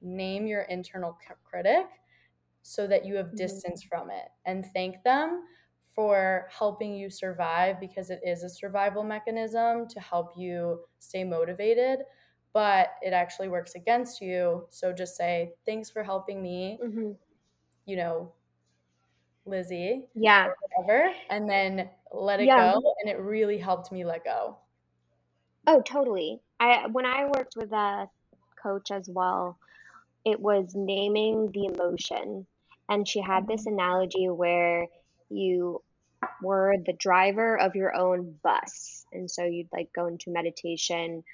name 0.00 0.46
your 0.46 0.62
internal 0.62 1.16
critic 1.44 1.86
so 2.62 2.86
that 2.86 3.04
you 3.04 3.16
have 3.16 3.34
Mhm. 3.34 3.36
distance 3.36 3.82
from 3.82 4.10
it 4.10 4.28
and 4.44 4.64
thank 4.72 5.02
them 5.02 5.44
for 5.94 6.48
helping 6.50 6.94
you 6.94 7.10
survive 7.10 7.78
because 7.80 8.10
it 8.10 8.20
is 8.24 8.42
a 8.42 8.48
survival 8.48 9.02
mechanism 9.04 9.86
to 9.88 10.00
help 10.00 10.32
you 10.36 10.84
stay 10.98 11.24
motivated 11.24 12.00
but 12.54 12.94
it 13.02 13.12
actually 13.12 13.48
works 13.48 13.74
against 13.74 14.20
you 14.20 14.66
so 14.70 14.92
just 14.92 15.16
say 15.16 15.54
thanks 15.66 15.90
for 15.90 16.02
helping 16.02 16.42
me 16.42 16.80
hmm 16.80 17.12
you 17.86 17.96
know 17.96 18.32
lizzie 19.44 20.06
Yeah. 20.14 20.52
whatever 20.60 21.14
and 21.30 21.48
then 21.48 21.90
let 22.12 22.40
it 22.40 22.54
Yeah. 22.54 22.54
go 22.54 22.94
and 23.00 23.10
it 23.10 23.18
really 23.18 23.58
helped 23.58 23.90
me 23.92 24.04
let 24.04 24.24
go 24.24 24.58
Oh, 25.66 25.82
totally. 25.82 26.40
I 26.60 26.86
when 26.86 27.04
I 27.06 27.24
worked 27.26 27.56
with 27.56 27.72
a 27.72 28.08
coach 28.62 28.90
as 28.92 29.08
well, 29.10 29.58
it 30.24 30.40
was 30.40 30.74
naming 30.74 31.52
the 31.52 31.66
emotion. 31.66 32.46
And 32.88 33.08
she 33.08 33.20
had 33.22 33.46
this 33.48 33.66
analogy 33.66 34.28
where 34.28 34.88
you 35.32 35.82
were 36.42 36.76
the 36.84 36.92
driver 36.92 37.58
of 37.58 37.74
your 37.74 37.94
own 37.94 38.36
bus. 38.42 39.04
And 39.12 39.30
so 39.30 39.44
you'd 39.44 39.68
like 39.72 39.90
go 39.94 40.06
into 40.06 40.30
meditation, 40.30 41.24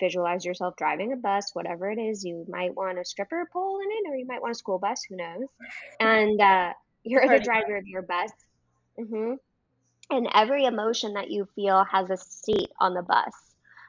visualize 0.00 0.44
yourself 0.44 0.76
driving 0.76 1.12
a 1.12 1.16
bus, 1.16 1.50
whatever 1.54 1.90
it 1.90 1.98
is. 1.98 2.24
You 2.24 2.44
might 2.48 2.74
want 2.74 2.98
a 2.98 3.04
stripper 3.04 3.48
pole 3.52 3.80
in 3.80 3.88
it, 3.90 4.10
or 4.12 4.16
you 4.16 4.26
might 4.26 4.42
want 4.42 4.52
a 4.52 4.58
school 4.58 4.78
bus, 4.78 5.02
who 5.08 5.16
knows? 5.16 5.48
And 6.00 6.40
uh, 6.40 6.72
you're 7.02 7.28
the 7.28 7.40
driver 7.40 7.76
of 7.76 7.86
your 7.86 8.02
bus. 8.02 8.30
hmm 8.98 9.34
And 10.10 10.28
every 10.34 10.64
emotion 10.64 11.14
that 11.14 11.30
you 11.30 11.46
feel 11.54 11.84
has 11.84 12.10
a 12.10 12.16
seat 12.16 12.70
on 12.80 12.94
the 12.94 13.02
bus. 13.02 13.32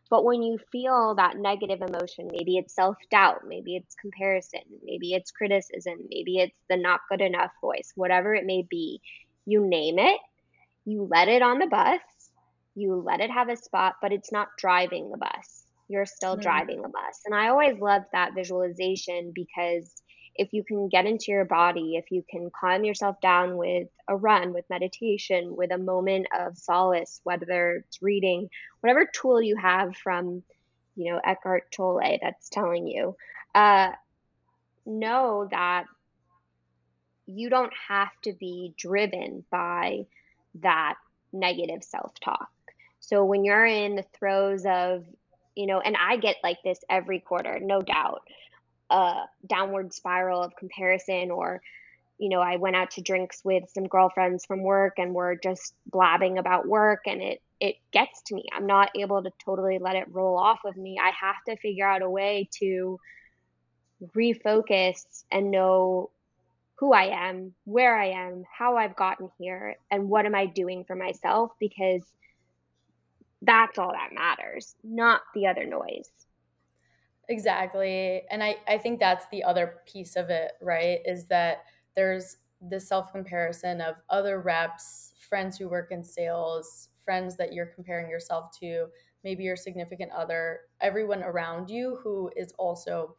But 0.10 0.24
when 0.24 0.44
you 0.44 0.60
feel 0.72 1.16
that 1.16 1.38
negative 1.38 1.82
emotion, 1.82 2.30
maybe 2.32 2.58
it's 2.58 2.76
self 2.76 2.96
doubt, 3.10 3.42
maybe 3.48 3.76
it's 3.76 3.96
comparison, 3.96 4.62
maybe 4.84 5.14
it's 5.14 5.32
criticism, 5.32 5.98
maybe 6.10 6.38
it's 6.38 6.56
the 6.70 6.78
not 6.78 7.02
good 7.10 7.22
enough 7.22 7.52
voice, 7.60 7.92
whatever 7.96 8.36
it 8.36 8.46
may 8.46 8.68
be, 8.70 9.02
you 9.46 9.66
name 9.68 10.00
it, 10.00 10.20
you 10.86 11.08
let 11.10 11.28
it 11.28 11.42
on 11.42 11.60
the 11.60 11.68
bus, 11.68 12.02
you 12.76 12.96
let 12.96 13.22
it 13.22 13.32
have 13.32 13.50
a 13.50 13.56
spot, 13.56 13.96
but 14.02 14.12
it's 14.12 14.32
not 14.32 14.48
driving 14.58 15.10
the 15.12 15.18
bus. 15.18 15.66
You're 15.88 16.06
still 16.06 16.38
Mm. 16.38 16.42
driving 16.42 16.82
the 16.82 16.90
bus. 16.90 17.22
And 17.26 17.36
I 17.36 17.50
always 17.50 17.80
loved 17.80 18.06
that 18.14 18.34
visualization 18.36 19.32
because 19.34 20.02
if 20.36 20.54
you 20.54 20.64
can 20.64 20.90
get 20.90 21.06
into 21.06 21.26
your 21.30 21.46
body, 21.46 21.96
if 21.96 22.12
you 22.12 22.24
can 22.30 22.50
calm 22.60 22.84
yourself 22.84 23.20
down 23.22 23.58
with 23.58 23.88
a 24.08 24.16
run, 24.16 24.54
with 24.54 24.66
meditation, 24.70 25.56
with 25.56 25.72
a 25.72 25.78
moment 25.78 26.28
of 26.38 26.58
solace, 26.58 27.22
whether 27.24 27.84
it's 27.86 28.02
reading, 28.02 28.50
whatever 28.82 29.06
tool 29.14 29.42
you 29.42 29.56
have 29.58 29.96
from, 29.98 30.44
you 30.96 31.12
know, 31.12 31.22
Eckhart 31.24 31.72
Tolle 31.72 32.18
that's 32.22 32.50
telling 32.50 32.88
you, 32.88 33.16
uh, 33.54 33.92
know 34.86 35.48
that 35.52 35.86
you 37.28 37.50
don't 37.50 37.74
have 37.88 38.10
to 38.24 38.34
be 38.34 38.74
driven 38.78 39.44
by 39.52 40.06
that 40.62 40.96
negative 41.34 41.84
self 41.84 42.14
talk. 42.24 42.50
So 43.00 43.24
when 43.26 43.44
you're 43.44 43.66
in 43.66 43.96
the 43.96 44.06
throes 44.18 44.66
of, 44.66 45.06
you 45.56 45.68
know, 45.68 45.80
and 45.80 45.96
I 46.00 46.18
get 46.18 46.38
like 46.44 46.58
this 46.64 46.80
every 46.90 47.20
quarter, 47.20 47.60
no 47.60 47.82
doubt, 47.82 48.22
a 48.90 49.24
downward 49.46 49.94
spiral 49.94 50.42
of 50.42 50.56
comparison 50.56 51.32
or 51.32 51.62
you 52.18 52.30
know, 52.30 52.40
I 52.40 52.56
went 52.56 52.78
out 52.78 52.92
to 52.92 53.02
drinks 53.02 53.44
with 53.44 53.70
some 53.74 53.88
girlfriends 53.88 54.46
from 54.46 54.64
work 54.64 54.94
and 54.98 55.14
we're 55.14 55.36
just 55.36 55.74
blabbing 55.86 56.38
about 56.38 56.66
work 56.66 57.02
and 57.08 57.22
it 57.22 57.42
it 57.60 57.76
gets 57.92 58.22
to 58.24 58.36
me. 58.36 58.46
I'm 58.54 58.68
not 58.68 58.92
able 58.96 59.24
to 59.24 59.32
totally 59.44 59.80
let 59.80 59.96
it 59.96 60.08
roll 60.12 60.38
off 60.38 60.60
of 60.66 60.76
me. 60.76 60.98
I 61.02 61.12
have 61.20 61.36
to 61.48 61.58
figure 61.58 61.88
out 61.88 62.02
a 62.02 62.10
way 62.10 62.50
to 62.60 63.00
refocus 64.16 65.24
and 65.32 65.52
know 65.52 66.10
who 66.78 66.94
I 66.94 67.28
am, 67.28 67.54
where 67.64 67.98
I 67.98 68.08
am, 68.08 68.44
how 68.52 68.78
I've 68.78 68.96
gotten 68.96 69.30
here, 69.40 69.78
and 69.92 70.10
what 70.10 70.26
am 70.26 70.36
I 70.36 70.46
doing 70.46 70.84
for 70.86 70.96
myself 70.96 71.52
because 71.60 72.02
that's 73.42 73.78
all 73.78 73.92
that 73.92 74.14
matters, 74.14 74.76
not 74.84 75.22
the 75.34 75.48
other 75.48 75.66
noise. 75.66 76.10
Exactly. 77.30 78.22
And 78.30 78.44
I, 78.44 78.58
I 78.68 78.78
think 78.78 79.00
that's 79.00 79.26
the 79.32 79.44
other 79.44 79.78
piece 79.88 80.16
of 80.16 80.30
it, 80.30 80.54
right? 80.62 81.00
Is 81.06 81.26
that 81.26 81.64
there's 81.96 82.38
this 82.62 82.88
self 82.88 83.12
comparison 83.12 83.82
of 83.82 83.96
other 84.10 84.42
reps, 84.42 85.14
friends 85.30 85.58
who 85.58 85.70
work 85.70 85.92
in 85.92 86.04
sales, 86.04 86.90
friends 87.04 87.38
that 87.38 87.54
you're 87.54 87.68
comparing 87.68 88.10
yourself 88.10 88.52
to, 88.60 88.88
maybe 89.24 89.44
your 89.44 89.56
significant 89.56 90.12
other, 90.12 90.62
everyone 90.82 91.24
around 91.24 91.70
you 91.70 92.00
who 92.04 92.30
is 92.36 92.54
also 92.58 93.16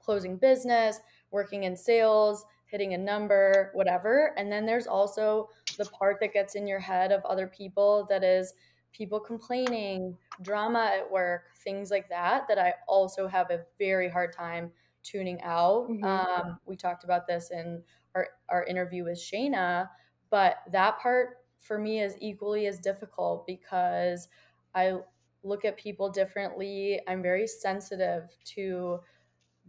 closing 0.00 0.36
business, 0.36 0.98
working 1.30 1.64
in 1.64 1.76
sales, 1.76 2.44
hitting 2.70 2.94
a 2.94 2.98
number, 2.98 3.70
whatever. 3.74 4.32
And 4.36 4.50
then 4.50 4.66
there's 4.66 4.86
also 4.86 5.48
the 5.76 5.86
part 5.86 6.18
that 6.20 6.32
gets 6.32 6.54
in 6.54 6.66
your 6.66 6.78
head 6.78 7.12
of 7.12 7.24
other 7.24 7.46
people 7.46 8.06
that 8.08 8.22
is 8.22 8.54
people 8.92 9.20
complaining, 9.20 10.16
drama 10.42 10.90
at 10.98 11.10
work, 11.10 11.44
things 11.64 11.90
like 11.90 12.08
that, 12.08 12.46
that 12.48 12.58
I 12.58 12.74
also 12.88 13.26
have 13.28 13.50
a 13.50 13.64
very 13.78 14.08
hard 14.08 14.32
time 14.32 14.72
tuning 15.02 15.40
out. 15.42 15.88
Mhm. 15.88 16.04
Um, 16.04 16.60
we 16.66 16.76
talked 16.76 17.04
about 17.04 17.26
this 17.26 17.50
in 17.50 17.82
our, 18.14 18.28
our 18.48 18.64
interview 18.64 19.04
with 19.04 19.18
Shayna, 19.18 19.88
but 20.28 20.58
that 20.70 20.98
part 20.98 21.38
for 21.60 21.78
me 21.78 22.00
is 22.00 22.16
equally 22.20 22.66
as 22.66 22.78
difficult 22.78 23.46
because 23.46 24.28
I 24.74 24.98
look 25.42 25.64
at 25.64 25.76
people 25.76 26.10
differently. 26.10 27.00
I'm 27.06 27.22
very 27.22 27.46
sensitive 27.46 28.24
to 28.56 29.00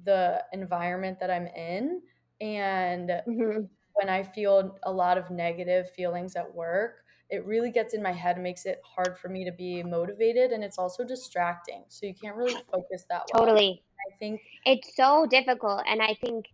the 0.03 0.43
environment 0.51 1.19
that 1.19 1.29
I'm 1.29 1.47
in. 1.47 2.01
And 2.41 3.21
hmm 3.25 3.61
when 3.93 4.09
I 4.09 4.23
feel 4.23 4.77
a 4.83 4.91
lot 4.91 5.17
of 5.17 5.29
negative 5.29 5.91
feelings 5.91 6.35
at 6.35 6.53
work, 6.53 7.03
it 7.29 7.45
really 7.45 7.71
gets 7.71 7.93
in 7.93 8.01
my 8.01 8.11
head 8.11 8.35
and 8.35 8.43
makes 8.43 8.65
it 8.65 8.81
hard 8.83 9.17
for 9.17 9.29
me 9.29 9.45
to 9.45 9.51
be 9.51 9.83
motivated. 9.83 10.51
And 10.51 10.63
it's 10.63 10.77
also 10.77 11.03
distracting. 11.03 11.83
So 11.87 12.05
you 12.05 12.13
can't 12.13 12.35
really 12.35 12.61
focus 12.71 13.05
that 13.09 13.23
well. 13.31 13.45
Totally. 13.45 13.83
I 14.07 14.17
think, 14.17 14.41
It's 14.65 14.95
so 14.95 15.25
difficult. 15.29 15.83
And 15.87 16.01
I 16.01 16.17
think 16.23 16.45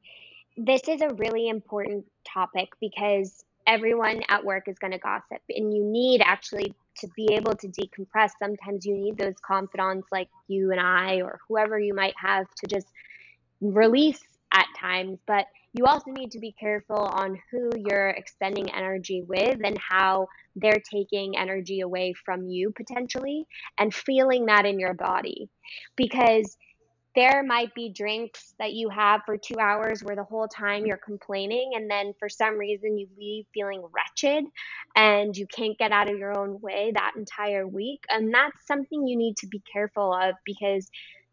this 0.57 0.81
is 0.87 1.01
a 1.01 1.13
really 1.15 1.47
important 1.47 2.05
topic 2.31 2.69
because 2.79 3.43
everyone 3.65 4.21
at 4.29 4.43
work 4.43 4.67
is 4.67 4.77
going 4.79 4.93
to 4.93 4.99
gossip. 4.99 5.41
And 5.49 5.73
you 5.73 5.83
need 5.83 6.21
actually 6.21 6.73
to 6.97 7.07
be 7.15 7.29
able 7.31 7.55
to 7.55 7.67
decompress. 7.67 8.31
Sometimes 8.39 8.85
you 8.85 8.95
need 8.95 9.17
those 9.17 9.35
confidants 9.45 10.07
like 10.11 10.29
you 10.47 10.71
and 10.71 10.79
I 10.79 11.21
or 11.21 11.39
whoever 11.47 11.79
you 11.79 11.93
might 11.93 12.15
have 12.17 12.47
to 12.63 12.67
just 12.67 12.87
release 13.61 14.23
at 14.51 14.65
times. 14.79 15.19
But 15.27 15.45
you 15.77 15.85
also 15.85 16.11
need 16.11 16.31
to 16.31 16.39
be 16.39 16.53
careful 16.59 16.97
on 16.97 17.39
who 17.51 17.69
you're 17.77 18.09
expending 18.09 18.73
energy 18.73 19.23
with 19.27 19.59
and 19.63 19.77
how 19.77 20.27
they're 20.55 20.81
taking 20.91 21.37
energy 21.37 21.81
away 21.81 22.13
from 22.25 22.47
you 22.47 22.73
potentially 22.75 23.45
and 23.77 23.93
feeling 23.93 24.47
that 24.47 24.65
in 24.65 24.79
your 24.79 24.95
body. 24.95 25.49
Because 25.95 26.57
there 27.15 27.43
might 27.43 27.73
be 27.73 27.89
drinks 27.89 28.53
that 28.59 28.73
you 28.73 28.89
have 28.89 29.21
for 29.25 29.37
two 29.37 29.57
hours 29.59 30.03
where 30.03 30.15
the 30.15 30.23
whole 30.23 30.47
time 30.47 30.85
you're 30.85 30.97
complaining, 30.97 31.71
and 31.73 31.89
then 31.89 32.13
for 32.19 32.29
some 32.29 32.57
reason 32.59 32.95
you 32.95 33.07
leave 33.17 33.45
feeling 33.55 33.83
wretched 33.91 34.45
and 34.95 35.35
you 35.35 35.47
can't 35.47 35.77
get 35.79 35.91
out 35.91 36.11
of 36.11 36.17
your 36.17 36.37
own 36.37 36.61
way 36.61 36.91
that 36.93 37.13
entire 37.15 37.67
week. 37.67 38.03
And 38.09 38.31
that's 38.31 38.67
something 38.67 39.07
you 39.07 39.17
need 39.17 39.35
to 39.37 39.47
be 39.47 39.63
careful 39.71 40.13
of 40.13 40.35
because 40.45 40.89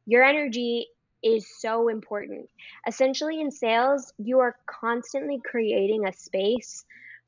your 0.07 0.23
energy 0.23 0.87
is 1.25 1.47
so 1.59 1.89
important. 1.89 2.49
Essentially, 2.87 3.41
in 3.41 3.51
sales, 3.51 4.13
you 4.19 4.41
are 4.41 4.57
constantly 4.67 5.41
creating 5.45 6.07
a 6.07 6.13
space 6.13 6.85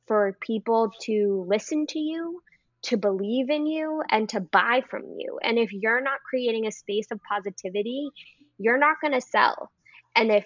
for 0.07 0.37
people 0.41 0.93
to 1.03 1.45
listen 1.49 1.87
to 1.87 1.99
you, 1.99 2.43
to 2.83 2.97
believe 2.97 3.51
in 3.51 3.67
you, 3.67 4.03
and 4.11 4.29
to 4.29 4.41
buy 4.41 4.83
from 4.89 5.03
you. 5.19 5.39
And 5.43 5.59
if 5.59 5.73
you're 5.73 6.01
not 6.01 6.21
creating 6.29 6.67
a 6.67 6.73
space 6.73 7.11
of 7.11 7.21
positivity, 7.23 8.11
you're 8.59 8.79
not 8.79 9.01
going 9.01 9.15
to 9.15 9.21
sell. 9.21 9.71
And 10.15 10.31
if 10.31 10.45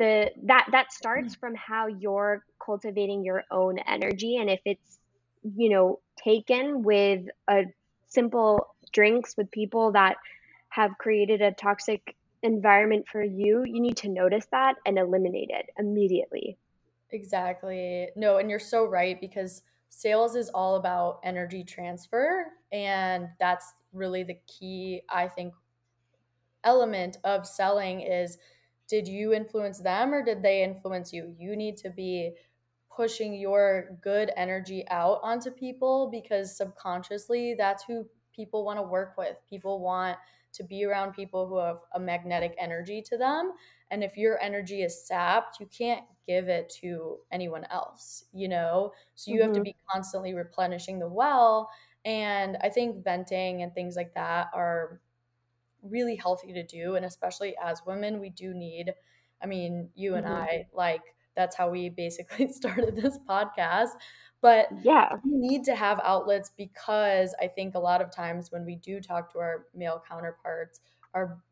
the 0.00 0.30
that 0.44 0.66
that 0.72 0.92
starts 0.92 1.34
from 1.34 1.54
how 1.54 1.86
you're 1.86 2.42
cultivating 2.64 3.22
your 3.22 3.44
own 3.50 3.78
energy 3.78 4.36
and 4.36 4.48
if 4.48 4.60
it's 4.64 4.98
you 5.42 5.68
know 5.68 6.00
taken 6.24 6.82
with 6.82 7.26
a 7.48 7.64
simple 8.08 8.74
drinks 8.92 9.36
with 9.36 9.50
people 9.50 9.92
that 9.92 10.16
have 10.70 10.96
created 10.98 11.42
a 11.42 11.52
toxic 11.52 12.16
environment 12.42 13.06
for 13.10 13.22
you, 13.22 13.64
you 13.66 13.80
need 13.80 13.96
to 13.98 14.08
notice 14.08 14.46
that 14.50 14.76
and 14.86 14.98
eliminate 14.98 15.50
it 15.50 15.66
immediately. 15.78 16.56
Exactly. 17.10 18.08
No, 18.16 18.38
and 18.38 18.48
you're 18.48 18.58
so 18.58 18.84
right 18.86 19.20
because 19.20 19.62
sales 19.88 20.36
is 20.36 20.48
all 20.50 20.76
about 20.76 21.20
energy 21.24 21.64
transfer. 21.64 22.46
And 22.72 23.28
that's 23.38 23.74
really 23.92 24.22
the 24.22 24.38
key, 24.46 25.02
I 25.08 25.28
think, 25.28 25.54
element 26.62 27.18
of 27.24 27.46
selling 27.46 28.00
is 28.02 28.38
did 28.88 29.06
you 29.06 29.32
influence 29.32 29.78
them 29.78 30.12
or 30.12 30.22
did 30.22 30.42
they 30.42 30.62
influence 30.62 31.12
you? 31.12 31.34
You 31.38 31.56
need 31.56 31.76
to 31.78 31.90
be 31.90 32.32
pushing 32.94 33.34
your 33.34 33.98
good 34.02 34.30
energy 34.36 34.84
out 34.90 35.20
onto 35.22 35.50
people 35.50 36.08
because 36.10 36.56
subconsciously 36.56 37.54
that's 37.56 37.84
who 37.84 38.04
people 38.34 38.64
want 38.64 38.78
to 38.78 38.82
work 38.82 39.14
with. 39.16 39.36
People 39.48 39.80
want 39.80 40.18
to 40.52 40.64
be 40.64 40.84
around 40.84 41.12
people 41.12 41.46
who 41.46 41.58
have 41.58 41.78
a 41.94 42.00
magnetic 42.00 42.54
energy 42.58 43.02
to 43.02 43.16
them. 43.16 43.52
And 43.90 44.04
if 44.04 44.16
your 44.16 44.40
energy 44.40 44.82
is 44.82 45.06
sapped, 45.06 45.58
you 45.60 45.66
can't 45.66 46.04
give 46.26 46.48
it 46.48 46.72
to 46.80 47.18
anyone 47.32 47.64
else, 47.70 48.24
you 48.32 48.48
know? 48.48 48.92
So 49.14 49.30
you 49.30 49.38
mm-hmm. 49.38 49.42
have 49.46 49.52
to 49.54 49.60
mm-hmm. 49.60 49.64
be 49.64 49.76
constantly 49.92 50.34
replenishing 50.34 50.98
the 50.98 51.08
well. 51.08 51.70
And 52.04 52.56
I 52.62 52.68
think 52.68 53.04
venting 53.04 53.62
and 53.62 53.74
things 53.74 53.96
like 53.96 54.14
that 54.14 54.48
are 54.54 55.00
really 55.82 56.16
healthy 56.16 56.52
to 56.52 56.64
do. 56.64 56.94
And 56.94 57.04
especially 57.04 57.54
as 57.62 57.82
women, 57.86 58.20
we 58.20 58.30
do 58.30 58.54
need, 58.54 58.92
I 59.42 59.46
mean, 59.46 59.90
you 59.94 60.14
and 60.14 60.24
mm-hmm. 60.26 60.34
I, 60.34 60.66
like, 60.72 61.02
that's 61.36 61.56
how 61.56 61.70
we 61.70 61.88
basically 61.88 62.48
started 62.52 62.96
this 62.96 63.18
podcast. 63.28 63.90
But 64.42 64.68
yeah, 64.82 65.16
we 65.24 65.32
need 65.36 65.64
to 65.64 65.74
have 65.76 66.00
outlets 66.02 66.50
because 66.56 67.34
I 67.40 67.48
think 67.48 67.74
a 67.74 67.78
lot 67.78 68.00
of 68.00 68.10
times 68.14 68.50
when 68.50 68.64
we 68.64 68.76
do 68.76 69.00
talk 69.00 69.32
to 69.32 69.38
our 69.38 69.66
male 69.74 70.02
counterparts, 70.08 70.80
our 71.14 71.42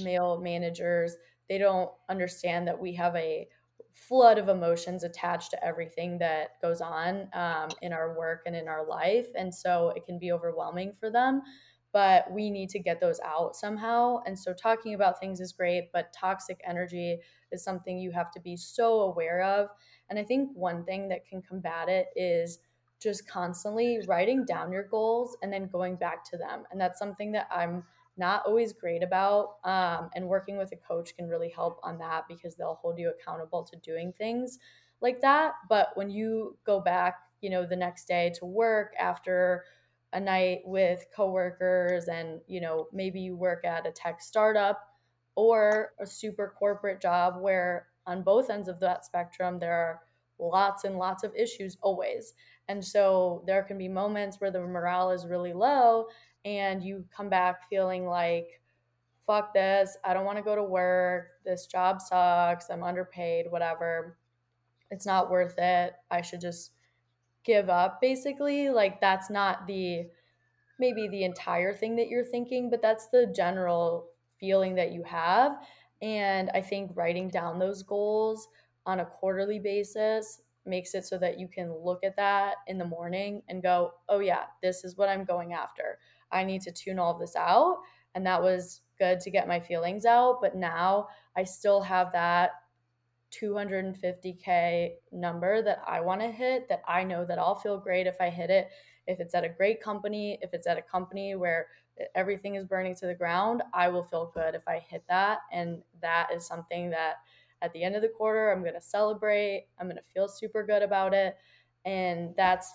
male 0.00 0.40
managers, 0.40 1.16
they 1.48 1.58
don't 1.58 1.90
understand 2.08 2.66
that 2.68 2.80
we 2.80 2.94
have 2.94 3.14
a 3.16 3.48
flood 3.94 4.38
of 4.38 4.48
emotions 4.48 5.04
attached 5.04 5.50
to 5.50 5.64
everything 5.64 6.18
that 6.18 6.60
goes 6.62 6.80
on 6.80 7.28
um, 7.34 7.70
in 7.82 7.92
our 7.92 8.16
work 8.16 8.42
and 8.46 8.56
in 8.56 8.68
our 8.68 8.86
life. 8.86 9.28
And 9.36 9.54
so 9.54 9.90
it 9.90 10.06
can 10.06 10.18
be 10.18 10.32
overwhelming 10.32 10.94
for 10.98 11.10
them 11.10 11.42
but 11.92 12.30
we 12.32 12.48
need 12.48 12.70
to 12.70 12.78
get 12.78 13.00
those 13.00 13.20
out 13.20 13.54
somehow. 13.54 14.16
And 14.24 14.38
so 14.38 14.54
talking 14.54 14.94
about 14.94 15.20
things 15.20 15.40
is 15.40 15.52
great, 15.52 15.92
but 15.92 16.10
toxic 16.18 16.58
energy 16.66 17.20
is 17.50 17.62
something 17.62 17.98
you 17.98 18.10
have 18.12 18.30
to 18.30 18.40
be 18.40 18.56
so 18.56 19.00
aware 19.00 19.42
of. 19.42 19.68
And 20.12 20.18
I 20.18 20.24
think 20.24 20.50
one 20.52 20.84
thing 20.84 21.08
that 21.08 21.26
can 21.26 21.40
combat 21.40 21.88
it 21.88 22.08
is 22.14 22.58
just 23.00 23.26
constantly 23.26 23.98
writing 24.06 24.44
down 24.44 24.70
your 24.70 24.82
goals 24.82 25.38
and 25.42 25.50
then 25.50 25.68
going 25.68 25.96
back 25.96 26.22
to 26.24 26.36
them. 26.36 26.64
And 26.70 26.78
that's 26.78 26.98
something 26.98 27.32
that 27.32 27.48
I'm 27.50 27.82
not 28.18 28.42
always 28.44 28.74
great 28.74 29.02
about. 29.02 29.54
Um, 29.64 30.10
and 30.14 30.28
working 30.28 30.58
with 30.58 30.70
a 30.72 30.76
coach 30.76 31.16
can 31.16 31.28
really 31.28 31.48
help 31.48 31.80
on 31.82 31.96
that 32.00 32.24
because 32.28 32.56
they'll 32.56 32.78
hold 32.82 32.98
you 32.98 33.08
accountable 33.08 33.62
to 33.64 33.76
doing 33.78 34.12
things 34.12 34.58
like 35.00 35.22
that. 35.22 35.54
But 35.70 35.92
when 35.94 36.10
you 36.10 36.58
go 36.66 36.78
back, 36.78 37.14
you 37.40 37.48
know, 37.48 37.64
the 37.64 37.74
next 37.74 38.06
day 38.06 38.34
to 38.38 38.44
work 38.44 38.92
after 39.00 39.64
a 40.12 40.20
night 40.20 40.60
with 40.66 41.06
coworkers 41.16 42.08
and 42.08 42.38
you 42.46 42.60
know 42.60 42.86
maybe 42.92 43.18
you 43.18 43.34
work 43.34 43.64
at 43.64 43.86
a 43.86 43.90
tech 43.90 44.20
startup 44.20 44.90
or 45.36 45.92
a 45.98 46.06
super 46.06 46.52
corporate 46.58 47.00
job 47.00 47.40
where 47.40 47.86
on 48.06 48.22
both 48.22 48.50
ends 48.50 48.68
of 48.68 48.80
that 48.80 49.04
spectrum 49.04 49.58
there 49.58 49.72
are 49.72 50.00
lots 50.42 50.84
and 50.84 50.98
lots 50.98 51.22
of 51.24 51.34
issues 51.34 51.76
always. 51.80 52.34
And 52.68 52.84
so 52.84 53.42
there 53.46 53.62
can 53.62 53.78
be 53.78 53.88
moments 53.88 54.40
where 54.40 54.50
the 54.50 54.60
morale 54.60 55.10
is 55.10 55.26
really 55.26 55.52
low 55.52 56.06
and 56.44 56.82
you 56.82 57.04
come 57.14 57.28
back 57.28 57.68
feeling 57.68 58.04
like 58.06 58.60
fuck 59.24 59.54
this 59.54 59.96
i 60.04 60.12
don't 60.12 60.24
want 60.24 60.36
to 60.36 60.42
go 60.42 60.56
to 60.56 60.64
work 60.64 61.28
this 61.44 61.66
job 61.66 62.00
sucks 62.00 62.68
i'm 62.68 62.82
underpaid 62.82 63.46
whatever. 63.48 64.18
It's 64.90 65.06
not 65.06 65.30
worth 65.30 65.54
it 65.58 65.94
i 66.10 66.20
should 66.20 66.40
just 66.40 66.72
give 67.44 67.68
up 67.68 68.00
basically. 68.00 68.70
Like 68.70 69.00
that's 69.00 69.30
not 69.30 69.66
the 69.66 70.06
maybe 70.78 71.08
the 71.08 71.24
entire 71.24 71.74
thing 71.74 71.96
that 71.96 72.08
you're 72.08 72.24
thinking 72.24 72.70
but 72.70 72.82
that's 72.82 73.06
the 73.08 73.32
general 73.34 74.08
feeling 74.40 74.74
that 74.74 74.92
you 74.92 75.04
have 75.04 75.52
and 76.02 76.50
i 76.54 76.60
think 76.60 76.90
writing 76.94 77.28
down 77.28 77.58
those 77.58 77.82
goals 77.82 78.48
on 78.84 79.00
a 79.00 79.06
quarterly 79.06 79.58
basis 79.58 80.40
makes 80.66 80.94
it 80.94 81.04
so 81.04 81.18
that 81.18 81.38
you 81.40 81.48
can 81.48 81.72
look 81.72 82.04
at 82.04 82.16
that 82.16 82.56
in 82.66 82.78
the 82.78 82.84
morning 82.84 83.42
and 83.48 83.62
go 83.62 83.92
oh 84.08 84.18
yeah 84.20 84.44
this 84.62 84.84
is 84.84 84.96
what 84.96 85.08
i'm 85.08 85.24
going 85.24 85.52
after. 85.52 85.98
I 86.30 86.44
need 86.44 86.62
to 86.62 86.72
tune 86.72 86.98
all 86.98 87.18
this 87.18 87.36
out. 87.36 87.80
And 88.14 88.24
that 88.26 88.42
was 88.42 88.80
good 88.98 89.20
to 89.20 89.30
get 89.30 89.48
my 89.48 89.58
feelings 89.58 90.04
out 90.04 90.38
but 90.40 90.54
now 90.54 91.08
i 91.36 91.42
still 91.42 91.80
have 91.80 92.12
that 92.12 92.50
250k 93.40 94.90
number 95.12 95.62
that 95.62 95.82
I 95.86 96.00
want 96.00 96.20
to 96.20 96.30
hit 96.30 96.68
that 96.68 96.82
I 96.86 97.04
know 97.04 97.24
that 97.24 97.38
I'll 97.38 97.54
feel 97.54 97.78
great 97.78 98.06
if 98.06 98.20
I 98.20 98.30
hit 98.30 98.50
it. 98.50 98.70
If 99.06 99.20
it's 99.20 99.34
at 99.34 99.44
a 99.44 99.48
great 99.48 99.82
company 99.82 100.38
if 100.42 100.54
it's 100.54 100.66
at 100.66 100.78
a 100.78 100.82
company 100.82 101.34
where 101.34 101.66
everything 102.14 102.54
is 102.54 102.64
burning 102.64 102.94
to 102.96 103.06
the 103.06 103.14
ground 103.14 103.62
I 103.74 103.88
will 103.88 104.04
feel 104.04 104.30
good 104.34 104.54
if 104.54 104.66
I 104.68 104.78
hit 104.78 105.04
that. 105.08 105.40
And 105.52 105.82
that 106.00 106.28
is 106.34 106.46
something 106.46 106.90
that 106.90 107.16
at 107.62 107.72
the 107.72 107.82
end 107.82 107.96
of 107.96 108.02
the 108.02 108.08
quarter 108.08 108.50
I'm 108.50 108.62
going 108.62 108.74
to 108.74 108.80
celebrate 108.80 109.66
I'm 109.78 109.86
going 109.86 109.96
to 109.96 110.12
feel 110.14 110.28
super 110.28 110.64
good 110.64 110.82
about 110.82 111.14
it. 111.14 111.36
And 111.84 112.34
that's 112.36 112.72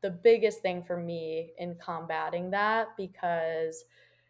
the 0.00 0.10
biggest 0.10 0.62
thing 0.62 0.82
for 0.82 0.96
me 0.96 1.52
in 1.58 1.76
combating 1.76 2.50
that 2.50 2.88
because 2.96 3.84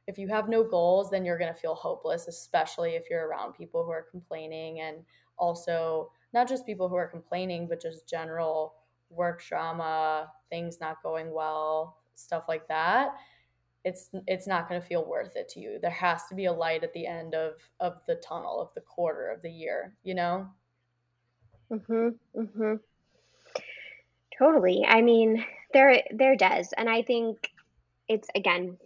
if 0.07 0.16
you 0.18 0.26
have 0.28 0.48
no 0.48 0.64
goals 0.64 1.11
then 1.11 1.24
you're 1.24 1.38
going 1.38 1.52
to 1.52 1.61
feel 1.61 1.74
hopeless 1.74 2.26
especially 2.26 2.92
if 2.92 3.04
you're 3.11 3.28
around 3.28 3.52
people 3.52 3.85
who 3.85 3.90
are 3.90 4.07
complaining 4.11 4.81
and 4.81 4.96
also 5.38 6.11
not 6.33 6.48
just 6.48 6.66
people 6.66 6.88
who 6.88 6.96
are 6.96 7.07
complaining, 7.09 7.66
but 7.68 7.81
just 7.81 8.09
general 8.09 8.74
work 9.11 9.42
drama, 9.42 10.31
things 10.51 10.81
not 10.81 11.03
going 11.03 11.33
well, 11.33 11.98
stuff 12.14 12.44
like 12.48 12.68
that. 12.68 13.14
It's 13.85 14.11
it's 14.27 14.46
not 14.46 14.68
going 14.68 14.81
to 14.81 14.87
feel 14.87 15.05
worth 15.07 15.37
it 15.37 15.48
to 15.51 15.61
you. 15.61 15.79
There 15.81 15.90
has 15.90 16.27
to 16.29 16.35
be 16.35 16.46
a 16.46 16.53
light 16.53 16.85
at 16.85 16.92
the 16.92 17.07
end 17.07 17.35
of 17.35 17.55
of 17.81 18.01
the 18.07 18.16
tunnel 18.16 18.61
of 18.61 18.74
the 18.74 18.81
quarter 18.83 19.31
of 19.31 19.42
the 19.42 19.51
year, 19.51 19.94
you 20.03 20.14
know? 20.14 20.48
Mhm. 21.70 22.18
Mhm. 22.35 22.81
Totally. 24.38 24.85
I 24.87 25.03
mean, 25.03 25.44
there 25.72 26.03
there 26.11 26.37
does. 26.37 26.72
And 26.77 26.88
I 26.88 27.03
think 27.03 27.51
it's 28.09 28.29
again 28.35 28.79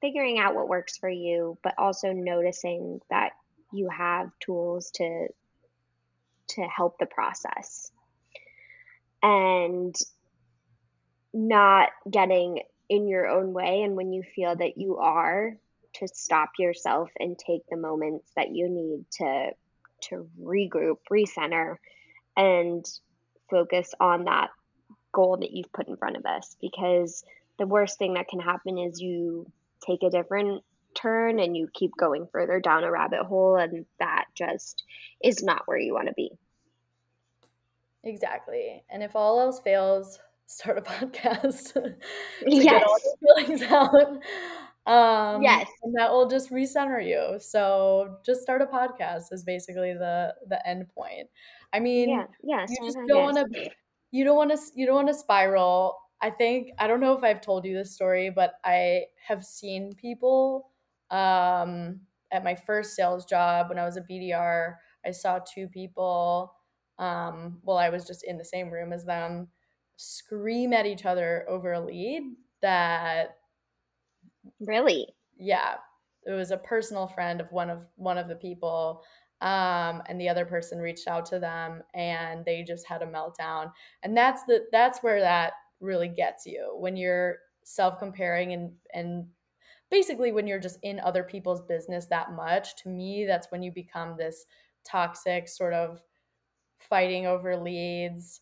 figuring 0.00 0.38
out 0.38 0.54
what 0.54 0.68
works 0.68 0.96
for 0.98 1.08
you, 1.08 1.58
but 1.62 1.74
also 1.78 2.12
noticing 2.12 3.00
that 3.10 3.32
you 3.72 3.88
have 3.88 4.30
tools 4.40 4.90
to 4.92 5.28
to 6.48 6.62
help 6.62 6.98
the 6.98 7.06
process. 7.06 7.90
And 9.22 9.94
not 11.32 11.88
getting 12.08 12.60
in 12.88 13.08
your 13.08 13.26
own 13.26 13.52
way 13.52 13.82
and 13.82 13.96
when 13.96 14.12
you 14.12 14.22
feel 14.22 14.54
that 14.54 14.78
you 14.78 14.98
are 14.98 15.56
to 15.94 16.08
stop 16.08 16.50
yourself 16.58 17.10
and 17.18 17.38
take 17.38 17.62
the 17.68 17.76
moments 17.76 18.30
that 18.36 18.54
you 18.54 18.68
need 18.68 19.04
to 19.10 19.50
to 20.02 20.28
regroup 20.40 20.98
recenter 21.10 21.76
and 22.36 22.84
focus 23.48 23.94
on 24.00 24.24
that 24.24 24.50
goal 25.12 25.38
that 25.38 25.52
you've 25.52 25.72
put 25.72 25.88
in 25.88 25.96
front 25.96 26.16
of 26.16 26.26
us. 26.26 26.56
Because 26.60 27.24
the 27.58 27.66
worst 27.66 27.98
thing 27.98 28.14
that 28.14 28.28
can 28.28 28.40
happen 28.40 28.76
is 28.78 29.00
you 29.00 29.50
take 29.86 30.02
a 30.02 30.10
different 30.10 30.62
turn 30.94 31.38
and 31.38 31.56
you 31.56 31.68
keep 31.74 31.92
going 31.96 32.26
further 32.32 32.60
down 32.60 32.84
a 32.84 32.90
rabbit 32.90 33.24
hole 33.24 33.56
and 33.56 33.84
that 33.98 34.26
just 34.34 34.84
is 35.22 35.42
not 35.42 35.62
where 35.66 35.78
you 35.78 35.92
want 35.92 36.08
to 36.08 36.14
be. 36.14 36.30
Exactly. 38.04 38.82
And 38.90 39.02
if 39.02 39.16
all 39.16 39.40
else 39.40 39.60
fails 39.60 40.18
start 40.46 40.78
a 40.78 40.82
podcast 40.82 41.72
to 41.72 41.94
yes. 42.46 42.64
get 42.64 42.82
all 42.84 42.98
feelings 43.20 43.62
out. 43.70 44.20
Um 44.86 45.42
yes. 45.42 45.66
and 45.82 45.94
that 45.96 46.12
will 46.12 46.28
just 46.28 46.50
recenter 46.50 47.04
you. 47.04 47.38
So 47.40 48.18
just 48.24 48.42
start 48.42 48.60
a 48.60 48.66
podcast 48.66 49.32
is 49.32 49.42
basically 49.42 49.94
the 49.94 50.34
the 50.48 50.66
end 50.68 50.86
point. 50.94 51.28
I 51.72 51.80
mean 51.80 52.10
yeah 52.10 52.26
yeah 52.42 52.66
you 52.68 52.76
just 52.84 52.98
don't 53.08 53.34
want 53.34 53.52
to 53.52 53.70
you 54.10 54.24
don't 54.24 54.36
want 54.36 54.50
to 54.50 54.58
you 54.74 54.86
don't 54.86 54.96
want 54.96 55.08
to 55.08 55.14
spiral. 55.14 55.98
I 56.20 56.30
think 56.30 56.70
i 56.78 56.86
don't 56.86 57.00
know 57.00 57.12
if 57.12 57.22
i've 57.22 57.42
told 57.42 57.66
you 57.66 57.74
this 57.74 57.92
story 57.92 58.30
but 58.30 58.54
i 58.64 59.02
have 59.28 59.44
seen 59.44 59.92
people 59.92 60.70
um, 61.10 62.00
at 62.32 62.44
my 62.44 62.54
first 62.54 62.94
sales 62.96 63.24
job 63.24 63.68
when 63.68 63.78
I 63.78 63.84
was 63.84 63.96
a 63.96 64.02
BDR, 64.02 64.74
I 65.06 65.10
saw 65.10 65.38
two 65.40 65.68
people. 65.68 66.54
Um, 66.98 67.60
well, 67.62 67.76
I 67.78 67.90
was 67.90 68.06
just 68.06 68.24
in 68.24 68.38
the 68.38 68.44
same 68.44 68.70
room 68.70 68.92
as 68.92 69.04
them, 69.04 69.48
scream 69.96 70.72
at 70.72 70.86
each 70.86 71.04
other 71.04 71.44
over 71.48 71.72
a 71.72 71.80
lead 71.80 72.22
that 72.62 73.36
Really? 74.60 75.14
yeah 75.36 75.74
it 76.26 76.32
was 76.32 76.50
a 76.50 76.56
personal 76.56 77.06
friend 77.06 77.40
of 77.40 77.50
one 77.52 77.70
of 77.70 77.86
one 77.96 78.18
of 78.18 78.28
the 78.28 78.36
people 78.36 79.02
um, 79.40 80.02
and 80.08 80.18
the 80.18 80.28
other 80.28 80.46
person 80.46 80.78
reached 80.78 81.06
out 81.08 81.26
to 81.26 81.38
them 81.38 81.82
and 81.94 82.44
they 82.44 82.62
just 82.62 82.86
had 82.86 83.02
a 83.02 83.06
meltdown 83.06 83.70
and 84.02 84.16
that's 84.16 84.44
the 84.44 84.64
that's 84.72 85.02
where 85.02 85.20
that 85.20 85.54
really 85.80 86.08
gets 86.08 86.46
you 86.46 86.74
when 86.78 86.96
you're 86.96 87.36
self-comparing 87.64 88.52
and 88.52 88.72
and 88.94 89.26
basically 89.94 90.32
when 90.32 90.46
you're 90.46 90.60
just 90.60 90.78
in 90.82 91.00
other 91.00 91.24
people's 91.24 91.62
business 91.62 92.06
that 92.06 92.32
much 92.32 92.76
to 92.76 92.88
me 92.88 93.24
that's 93.26 93.50
when 93.50 93.62
you 93.62 93.72
become 93.72 94.16
this 94.16 94.46
toxic 94.84 95.48
sort 95.48 95.74
of 95.74 96.02
fighting 96.78 97.26
over 97.26 97.56
leads 97.56 98.40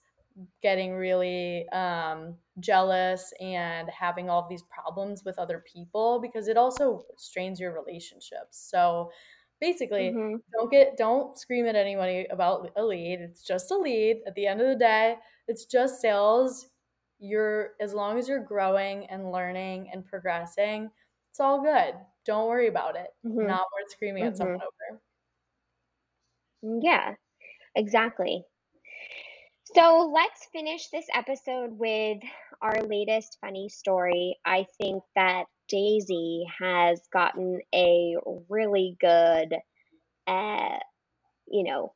getting 0.63 0.95
really 0.95 1.69
um, 1.71 2.39
jealous 2.61 3.33
and 3.41 3.91
having 3.91 4.31
all 4.31 4.49
these 4.49 4.63
problems 4.65 5.25
with 5.25 5.39
other 5.39 5.65
people 5.67 6.21
because 6.21 6.49
it 6.49 6.57
also 6.57 7.05
strains 7.19 7.61
your 7.61 7.75
relationships. 7.75 8.59
So 8.59 9.13
basically, 9.61 10.15
Mhm. 10.15 10.43
don't 10.53 10.71
get 10.71 10.97
don't 10.97 11.39
scream 11.39 11.67
at 11.67 11.77
anybody 11.77 12.27
about 12.31 12.71
a 12.77 12.85
lead. 12.85 13.21
It's 13.21 13.43
just 13.45 13.71
a 13.71 13.77
lead. 13.77 14.23
At 14.27 14.35
the 14.35 14.47
end 14.47 14.61
of 14.61 14.69
the 14.69 14.77
day, 14.77 15.19
it's 15.49 15.67
just 15.67 16.01
sales. 16.01 16.71
You're 17.19 17.75
as 17.81 17.95
long 17.95 18.19
as 18.19 18.29
you're 18.29 18.45
growing 18.45 19.07
and 19.07 19.31
learning 19.33 19.91
and 19.93 20.05
progressing, 20.05 20.91
it's 21.33 21.41
all 21.41 21.63
good. 21.63 21.95
Don't 22.27 22.47
worry 22.47 22.69
about 22.69 22.95
it. 22.95 23.09
Mhm. 23.25 23.47
Not 23.47 23.67
worth 23.73 23.91
screaming 23.91 24.23
at 24.25 24.37
someone 24.37 24.61
over. 24.61 25.01
Yeah, 26.83 27.15
exactly. 27.75 28.45
So 29.75 30.13
let's 30.15 30.47
finish 30.53 30.89
this 30.89 31.07
episode 31.15 31.79
with 31.79 32.19
our 32.61 32.83
latest 32.83 33.39
funny 33.41 33.71
story. 33.71 34.39
I 34.45 34.67
think 34.79 35.03
that 35.17 35.45
Daisy 35.69 36.45
has 36.59 37.01
gotten 37.13 37.61
a 37.75 38.17
really 38.51 38.97
good, 39.01 39.57
uh, 40.27 40.79
you 41.49 41.65
know, 41.65 41.95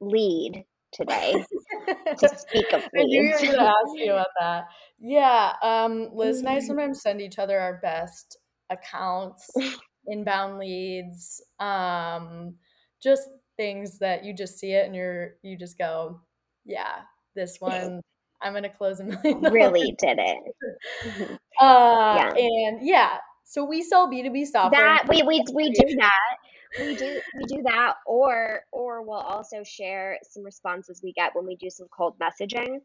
lead 0.00 0.64
today 0.92 1.34
to 2.18 2.28
speak 2.28 2.66
of 2.72 2.82
I 2.96 3.02
knew 3.04 3.22
you 3.22 3.32
were 3.34 3.40
going 3.40 3.58
to 3.58 3.62
ask 3.62 3.94
me 3.94 4.08
about 4.08 4.28
that. 4.40 4.64
Yeah, 4.98 5.52
um, 5.62 6.10
Liz 6.14 6.38
and 6.38 6.48
I 6.48 6.60
sometimes 6.60 7.02
send 7.02 7.20
each 7.20 7.38
other 7.38 7.58
our 7.60 7.78
best 7.82 8.38
accounts, 8.70 9.50
inbound 10.06 10.58
leads, 10.58 11.42
um, 11.60 12.54
just 13.02 13.28
things 13.56 13.98
that 13.98 14.24
you 14.24 14.32
just 14.34 14.58
see 14.58 14.72
it 14.72 14.86
and 14.86 14.94
you're 14.94 15.34
you 15.42 15.56
just 15.56 15.78
go, 15.78 16.20
yeah, 16.64 17.00
this 17.34 17.56
one 17.60 18.00
I'm 18.40 18.52
gonna 18.54 18.68
close 18.68 19.00
a 19.00 19.04
million. 19.04 19.40
really 19.52 19.94
did 19.98 20.18
it. 20.20 21.38
Uh, 21.60 22.14
Yeah. 22.16 22.34
and 22.36 22.86
yeah, 22.86 23.18
so 23.44 23.64
we 23.64 23.82
sell 23.82 24.08
B 24.08 24.22
two 24.22 24.30
B 24.30 24.44
software. 24.44 24.80
that 24.80 25.08
we, 25.08 25.22
we 25.24 25.44
we 25.52 25.70
do 25.72 25.96
that 25.96 26.36
we 26.78 26.94
do 26.94 27.20
we 27.34 27.44
do 27.46 27.62
that 27.64 27.94
or 28.06 28.60
or 28.70 29.02
we'll 29.02 29.18
also 29.18 29.64
share 29.64 30.18
some 30.22 30.44
responses 30.44 31.00
we 31.02 31.12
get 31.12 31.34
when 31.34 31.46
we 31.46 31.56
do 31.56 31.68
some 31.68 31.88
cold 31.88 32.14
messaging 32.20 32.78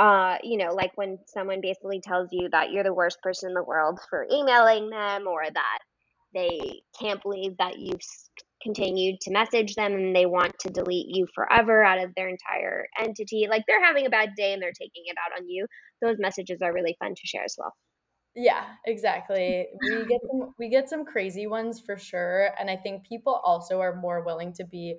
uh 0.00 0.38
you 0.42 0.56
know 0.56 0.72
like 0.74 0.92
when 0.96 1.18
someone 1.26 1.60
basically 1.60 2.00
tells 2.00 2.28
you 2.32 2.48
that 2.50 2.72
you're 2.72 2.84
the 2.84 2.94
worst 2.94 3.20
person 3.22 3.50
in 3.50 3.54
the 3.54 3.62
world 3.62 4.00
for 4.08 4.26
emailing 4.32 4.90
them 4.90 5.26
or 5.28 5.42
that 5.52 5.78
they 6.34 6.80
can't 6.98 7.22
believe 7.22 7.56
that 7.58 7.78
you've 7.78 8.00
continued 8.62 9.20
to 9.20 9.30
message 9.30 9.74
them 9.74 9.92
and 9.92 10.16
they 10.16 10.26
want 10.26 10.58
to 10.58 10.70
delete 10.70 11.08
you 11.08 11.26
forever 11.34 11.84
out 11.84 12.02
of 12.02 12.14
their 12.16 12.28
entire 12.28 12.86
entity 12.98 13.46
like 13.50 13.64
they're 13.68 13.84
having 13.84 14.06
a 14.06 14.10
bad 14.10 14.30
day 14.36 14.52
and 14.54 14.62
they're 14.62 14.72
taking 14.72 15.04
it 15.06 15.16
out 15.18 15.38
on 15.38 15.48
you 15.48 15.66
those 16.02 16.16
messages 16.18 16.62
are 16.62 16.72
really 16.72 16.96
fun 17.00 17.14
to 17.14 17.26
share 17.26 17.44
as 17.44 17.54
well 17.58 17.74
Yeah, 18.36 18.64
exactly. 18.86 19.66
We 19.82 20.06
get 20.06 20.20
some 20.30 20.54
we 20.58 20.68
get 20.68 20.88
some 20.88 21.04
crazy 21.04 21.46
ones 21.48 21.80
for 21.80 21.96
sure, 21.98 22.50
and 22.58 22.70
I 22.70 22.76
think 22.76 23.04
people 23.04 23.34
also 23.44 23.80
are 23.80 23.96
more 23.96 24.22
willing 24.22 24.52
to 24.54 24.64
be 24.64 24.96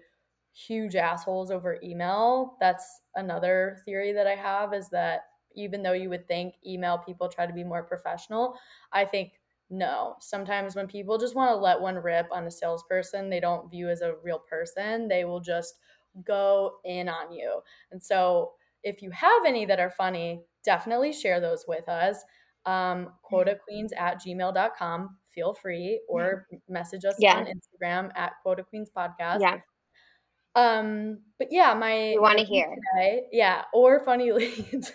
huge 0.54 0.96
assholes 0.96 1.52
over 1.52 1.78
email. 1.84 2.58
That's 2.60 3.02
another 3.16 3.78
theory 3.86 4.14
that 4.14 4.28
I 4.28 4.36
have 4.36 4.74
is 4.74 4.90
that 4.90 5.22
even 5.56 5.84
though 5.84 5.94
you 5.94 6.10
would 6.10 6.28
think 6.28 6.56
email 6.66 6.98
people 6.98 7.28
try 7.30 7.46
to 7.46 7.54
be 7.54 7.64
more 7.64 7.84
professional, 7.84 8.58
I 8.92 9.06
think 9.06 9.34
no. 9.70 10.16
Sometimes 10.20 10.76
when 10.76 10.88
people 10.88 11.18
just 11.18 11.36
want 11.36 11.50
to 11.52 11.56
let 11.56 11.80
one 11.80 11.96
rip 11.96 12.28
on 12.32 12.46
a 12.46 12.52
salesperson, 12.52 13.30
they 13.30 13.40
don't 13.40 13.70
view 13.70 13.90
as 13.90 14.02
a 14.02 14.16
real 14.24 14.40
person. 14.40 15.08
They 15.08 15.24
will 15.26 15.40
just 15.40 15.76
go 16.26 16.78
in 16.84 17.08
on 17.08 17.32
you. 17.32 17.62
And 17.92 18.04
so 18.04 18.54
if 18.84 19.02
you 19.02 19.12
have 19.12 19.46
any 19.46 19.66
that 19.66 19.80
are 19.80 19.90
funny, 19.92 20.44
definitely 20.64 21.14
share 21.14 21.40
those 21.40 21.66
with 21.68 21.88
us 21.88 22.18
um, 22.66 23.14
quota 23.24 23.58
queens 23.64 23.94
at 23.98 24.22
gmail.com. 24.22 25.18
Feel 25.34 25.54
free 25.54 26.02
or 26.10 26.48
message 26.68 27.06
us 27.06 27.16
Yeah. 27.18 27.34
on 27.34 27.46
Instagram 27.46 28.12
at 28.16 28.34
quota 28.44 28.64
queens 28.64 28.90
podcast. 28.96 29.40
yeah 29.40 29.62
Um, 30.56 31.20
but 31.40 31.48
yeah, 31.52 31.74
my 31.74 32.16
want 32.20 32.40
to 32.40 32.44
hear 32.44 32.68
today, 32.68 33.24
yeah, 33.32 33.64
or 33.74 34.04
funny 34.04 34.32
leads, 34.34 34.92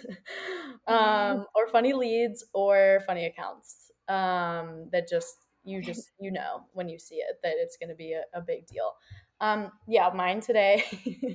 um, 0.87 1.47
or 1.55 1.69
funny 1.73 1.93
leads 1.93 2.45
or 2.53 3.03
funny 3.07 3.27
accounts. 3.27 3.91
Um, 4.09 4.89
that 4.93 5.09
just 5.09 5.37
you 5.65 5.83
just 5.83 6.13
you 6.21 6.31
know 6.31 6.65
when 6.73 6.89
you 6.89 6.99
see 6.99 7.17
it 7.17 7.39
that 7.43 7.55
it's 7.57 7.77
going 7.77 7.89
to 7.89 7.97
be 7.97 8.13
a, 8.13 8.23
a 8.35 8.41
big 8.41 8.67
deal. 8.67 8.93
Um, 9.41 9.71
yeah, 9.87 10.11
mine 10.15 10.41
today 10.41 10.85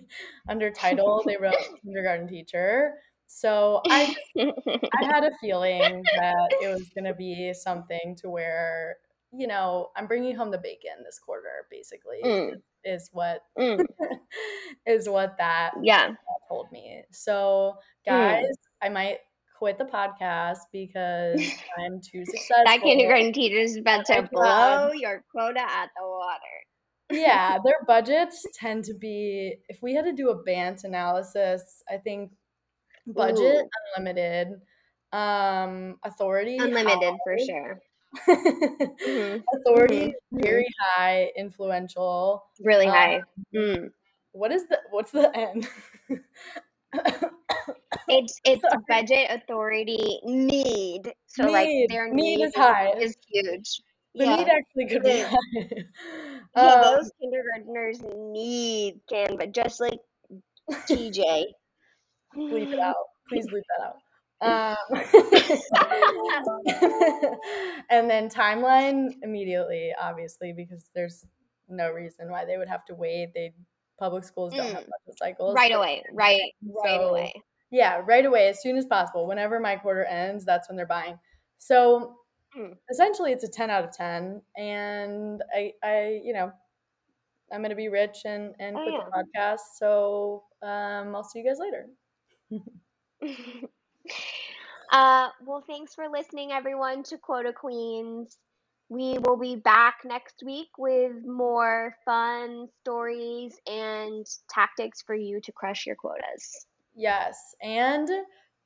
under 0.50 0.72
title 0.72 1.24
they 1.26 1.38
wrote 1.38 1.56
kindergarten 1.84 2.28
teacher. 2.28 2.94
So 3.28 3.82
I 3.90 4.16
I 4.38 5.06
had 5.06 5.24
a 5.24 5.32
feeling 5.40 6.04
that 6.18 6.50
it 6.62 6.68
was 6.68 6.90
going 6.94 7.06
to 7.06 7.14
be 7.14 7.54
something 7.54 8.16
to 8.22 8.30
where, 8.30 8.98
you 9.32 9.48
know, 9.48 9.90
I'm 9.96 10.06
bringing 10.08 10.36
home 10.36 10.52
the 10.52 10.58
bacon 10.58 11.04
this 11.06 11.18
quarter, 11.18 11.66
basically, 11.70 12.20
Mm. 12.26 12.62
Is 12.84 13.10
what 13.12 13.42
Mm, 13.58 13.86
is 14.86 15.08
what 15.10 15.38
that 15.38 15.72
yeah. 15.84 16.16
told 16.50 16.72
me. 16.72 17.04
So, 17.12 17.76
guys, 18.06 18.46
I 18.82 18.90
might 18.90 19.20
quit 19.58 19.78
the 19.78 19.86
podcast 19.86 20.58
because 20.72 21.40
I'm 21.78 22.02
too 22.02 22.26
successful. 22.26 22.64
That 22.66 22.82
kindergarten 22.82 23.34
teacher's 23.34 23.72
is 23.72 23.78
about 23.78 24.06
to 24.08 24.28
blow 24.32 24.92
your 24.94 25.24
quota 25.32 25.62
at 25.62 25.90
the 25.98 26.06
water. 26.08 26.58
yeah, 27.12 27.58
their 27.64 27.76
budgets 27.88 28.46
tend 28.54 28.84
to 28.86 28.94
be. 28.94 29.56
If 29.70 29.82
we 29.82 29.94
had 29.94 30.06
to 30.06 30.14
do 30.14 30.30
a 30.30 30.44
BANT 30.44 30.84
analysis, 30.84 31.84
I 31.90 31.98
think 31.98 32.32
budget 33.08 33.66
Ooh. 33.66 33.70
unlimited, 33.98 34.48
um, 35.12 35.98
authority 36.04 36.58
Unlimited 36.58 37.16
for 37.24 37.34
high. 37.38 37.80
Sure. 38.26 39.40
authority 39.56 40.08
mhm, 40.08 40.14
mhm. 40.34 40.42
very 40.44 40.68
high, 40.80 41.32
influential. 41.38 42.44
Really 42.64 42.88
Um, 42.88 42.94
high. 42.94 43.22
Mm. 43.56 43.92
What 44.34 44.52
is 44.52 44.68
the 44.68 44.80
what's 44.92 45.12
the 45.12 45.36
end? 45.36 45.68
It's 48.08 48.40
it's 48.44 48.62
Sorry. 48.62 48.84
budget 48.88 49.28
authority 49.32 50.20
need. 50.26 51.14
So 51.28 51.46
like 51.46 51.70
their 51.90 52.12
Need 52.12 52.38
need 52.38 52.46
is 52.46 52.56
high. 52.56 52.92
is 53.00 53.16
huge. 53.32 53.82
The 54.16 54.26
yeah. 54.26 54.36
need 54.36 54.48
actually 54.50 54.88
could 54.88 55.04
be 55.04 55.22
high. 55.22 55.38
yeah, 56.56 56.74
Um, 56.76 56.82
those 56.82 57.12
kindergartners 57.22 58.02
need 58.16 59.00
Canva, 59.10 59.54
just 59.54 59.80
like 59.80 60.00
TJ. 60.88 61.46
bleep 62.36 62.74
it 62.74 62.80
out. 62.80 62.96
Please 63.30 63.48
bleep 63.48 63.64
that 63.78 63.86
out. 63.86 63.98
Um, 64.42 64.76
and 67.90 68.10
then 68.10 68.30
timeline 68.30 69.14
immediately, 69.22 69.94
obviously, 70.00 70.54
because 70.54 70.90
there's 70.96 71.26
no 71.70 71.92
reason 71.92 72.30
why 72.32 72.46
they 72.46 72.58
would 72.58 72.68
have 72.70 72.86
to 72.86 72.96
wait. 72.96 73.34
They 73.34 73.54
public 74.00 74.24
schools 74.24 74.54
don't 74.54 74.74
have 74.74 74.84
Mm. 74.84 74.90
budget 75.06 75.20
cycles. 75.20 75.56
right 75.56 75.72
away. 75.72 76.04
Right. 76.12 76.54
Right 76.84 77.04
away. 77.04 77.34
Yeah, 77.70 78.02
right 78.06 78.26
away, 78.26 78.48
as 78.48 78.62
soon 78.62 78.78
as 78.78 78.86
possible. 78.86 79.28
Whenever 79.28 79.60
my 79.60 79.76
quarter 79.78 80.04
ends, 80.06 80.44
that's 80.44 80.68
when 80.68 80.76
they're 80.76 80.86
buying. 80.88 81.18
So 81.60 82.16
Mm. 82.58 82.76
essentially, 82.90 83.32
it's 83.32 83.44
a 83.46 83.48
ten 83.48 83.70
out 83.70 83.86
of 83.86 83.96
ten, 83.96 84.42
and 84.58 85.42
I, 85.56 85.74
I, 85.84 86.20
you 86.24 86.34
know, 86.34 86.52
I'm 87.54 87.62
gonna 87.62 87.76
be 87.76 87.88
rich 87.88 88.24
and 88.26 88.54
and 88.60 88.76
Oh, 88.76 88.84
quit 88.84 88.96
yeah. 88.96 89.06
the 89.06 89.40
podcast. 89.40 89.60
So 89.78 90.44
um, 90.62 91.16
I'll 91.16 91.24
see 91.24 91.40
you 91.40 91.46
guys 91.48 91.60
later. 91.60 91.88
uh, 94.92 95.30
well, 95.46 95.64
thanks 95.68 95.96
for 95.96 96.08
listening, 96.10 96.52
everyone, 96.52 97.04
to 97.04 97.18
Quota 97.18 97.54
Queens. 97.54 98.38
We 98.90 99.18
will 99.20 99.38
be 99.38 99.56
back 99.56 100.00
next 100.04 100.44
week 100.46 100.68
with 100.78 101.14
more 101.26 101.96
fun 102.04 102.68
stories 102.82 103.54
and 103.66 104.26
tactics 104.50 105.02
for 105.02 105.16
you 105.16 105.40
to 105.42 105.52
crush 105.54 105.86
your 105.86 105.96
quotas. 105.96 106.66
Yes, 106.94 107.56
and 107.62 108.10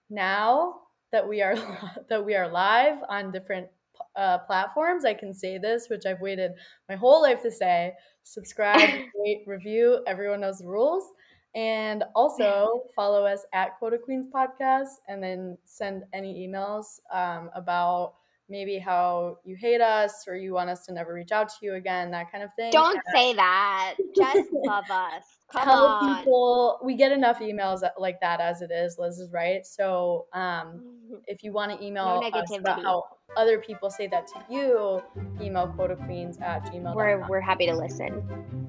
now 0.09 0.81
that 1.11 1.27
we 1.27 1.41
are 1.41 1.55
that 2.09 2.25
we 2.25 2.35
are 2.35 2.47
live 2.47 2.97
on 3.07 3.31
different 3.31 3.67
uh, 4.15 4.39
platforms, 4.39 5.05
I 5.05 5.13
can 5.13 5.33
say 5.33 5.57
this, 5.57 5.87
which 5.89 6.05
I've 6.05 6.21
waited 6.21 6.51
my 6.89 6.95
whole 6.95 7.21
life 7.21 7.41
to 7.43 7.51
say. 7.51 7.93
Subscribe, 8.23 8.89
rate, 9.23 9.43
review. 9.45 10.01
Everyone 10.07 10.41
knows 10.41 10.59
the 10.59 10.67
rules. 10.67 11.11
And 11.55 12.03
also 12.15 12.83
follow 12.95 13.25
us 13.25 13.45
at 13.53 13.79
Quota 13.79 13.97
Queens 13.97 14.27
Podcast 14.33 14.99
and 15.07 15.23
then 15.23 15.57
send 15.63 16.03
any 16.13 16.47
emails 16.47 16.99
um, 17.13 17.49
about 17.55 18.15
maybe 18.49 18.77
how 18.77 19.37
you 19.43 19.55
hate 19.55 19.81
us 19.81 20.25
or 20.27 20.35
you 20.35 20.53
want 20.53 20.69
us 20.69 20.85
to 20.85 20.93
never 20.93 21.13
reach 21.13 21.31
out 21.31 21.49
to 21.49 21.55
you 21.61 21.75
again, 21.75 22.11
that 22.11 22.31
kind 22.31 22.43
of 22.43 22.49
thing. 22.55 22.71
Don't 22.71 22.99
say 23.13 23.33
that. 23.33 23.95
Just 24.15 24.49
love 24.53 24.85
us. 24.89 25.23
Come 25.51 25.63
Tell 25.63 25.85
on. 25.85 26.17
people 26.17 26.79
we 26.83 26.95
get 26.95 27.11
enough 27.11 27.39
emails 27.39 27.81
like 27.97 28.19
that 28.21 28.39
as 28.39 28.61
it 28.61 28.71
is. 28.71 28.97
Liz 28.99 29.19
is 29.19 29.31
right. 29.31 29.65
So 29.65 30.25
um, 30.33 30.81
if 31.27 31.43
you 31.43 31.51
want 31.51 31.71
to 31.71 31.83
email 31.85 32.21
No 32.21 32.27
us 32.27 32.51
about 32.57 32.83
how 32.83 33.03
other 33.37 33.59
people 33.59 33.89
say 33.89 34.07
that 34.07 34.27
to 34.27 34.43
you, 34.49 35.01
email 35.41 35.73
quotaqueens 35.77 36.41
at 36.41 36.65
gmail.com. 36.65 36.95
We're 36.95 37.27
we're 37.27 37.41
happy 37.41 37.65
to 37.67 37.75
listen. 37.75 38.23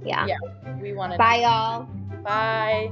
Yeah. 0.05 0.27
Yeah. 0.27 0.37
We 0.81 0.93
want 0.93 1.13
to 1.13 1.19
Bye 1.19 1.41
y'all. 1.41 1.89
Bye. 2.27 2.91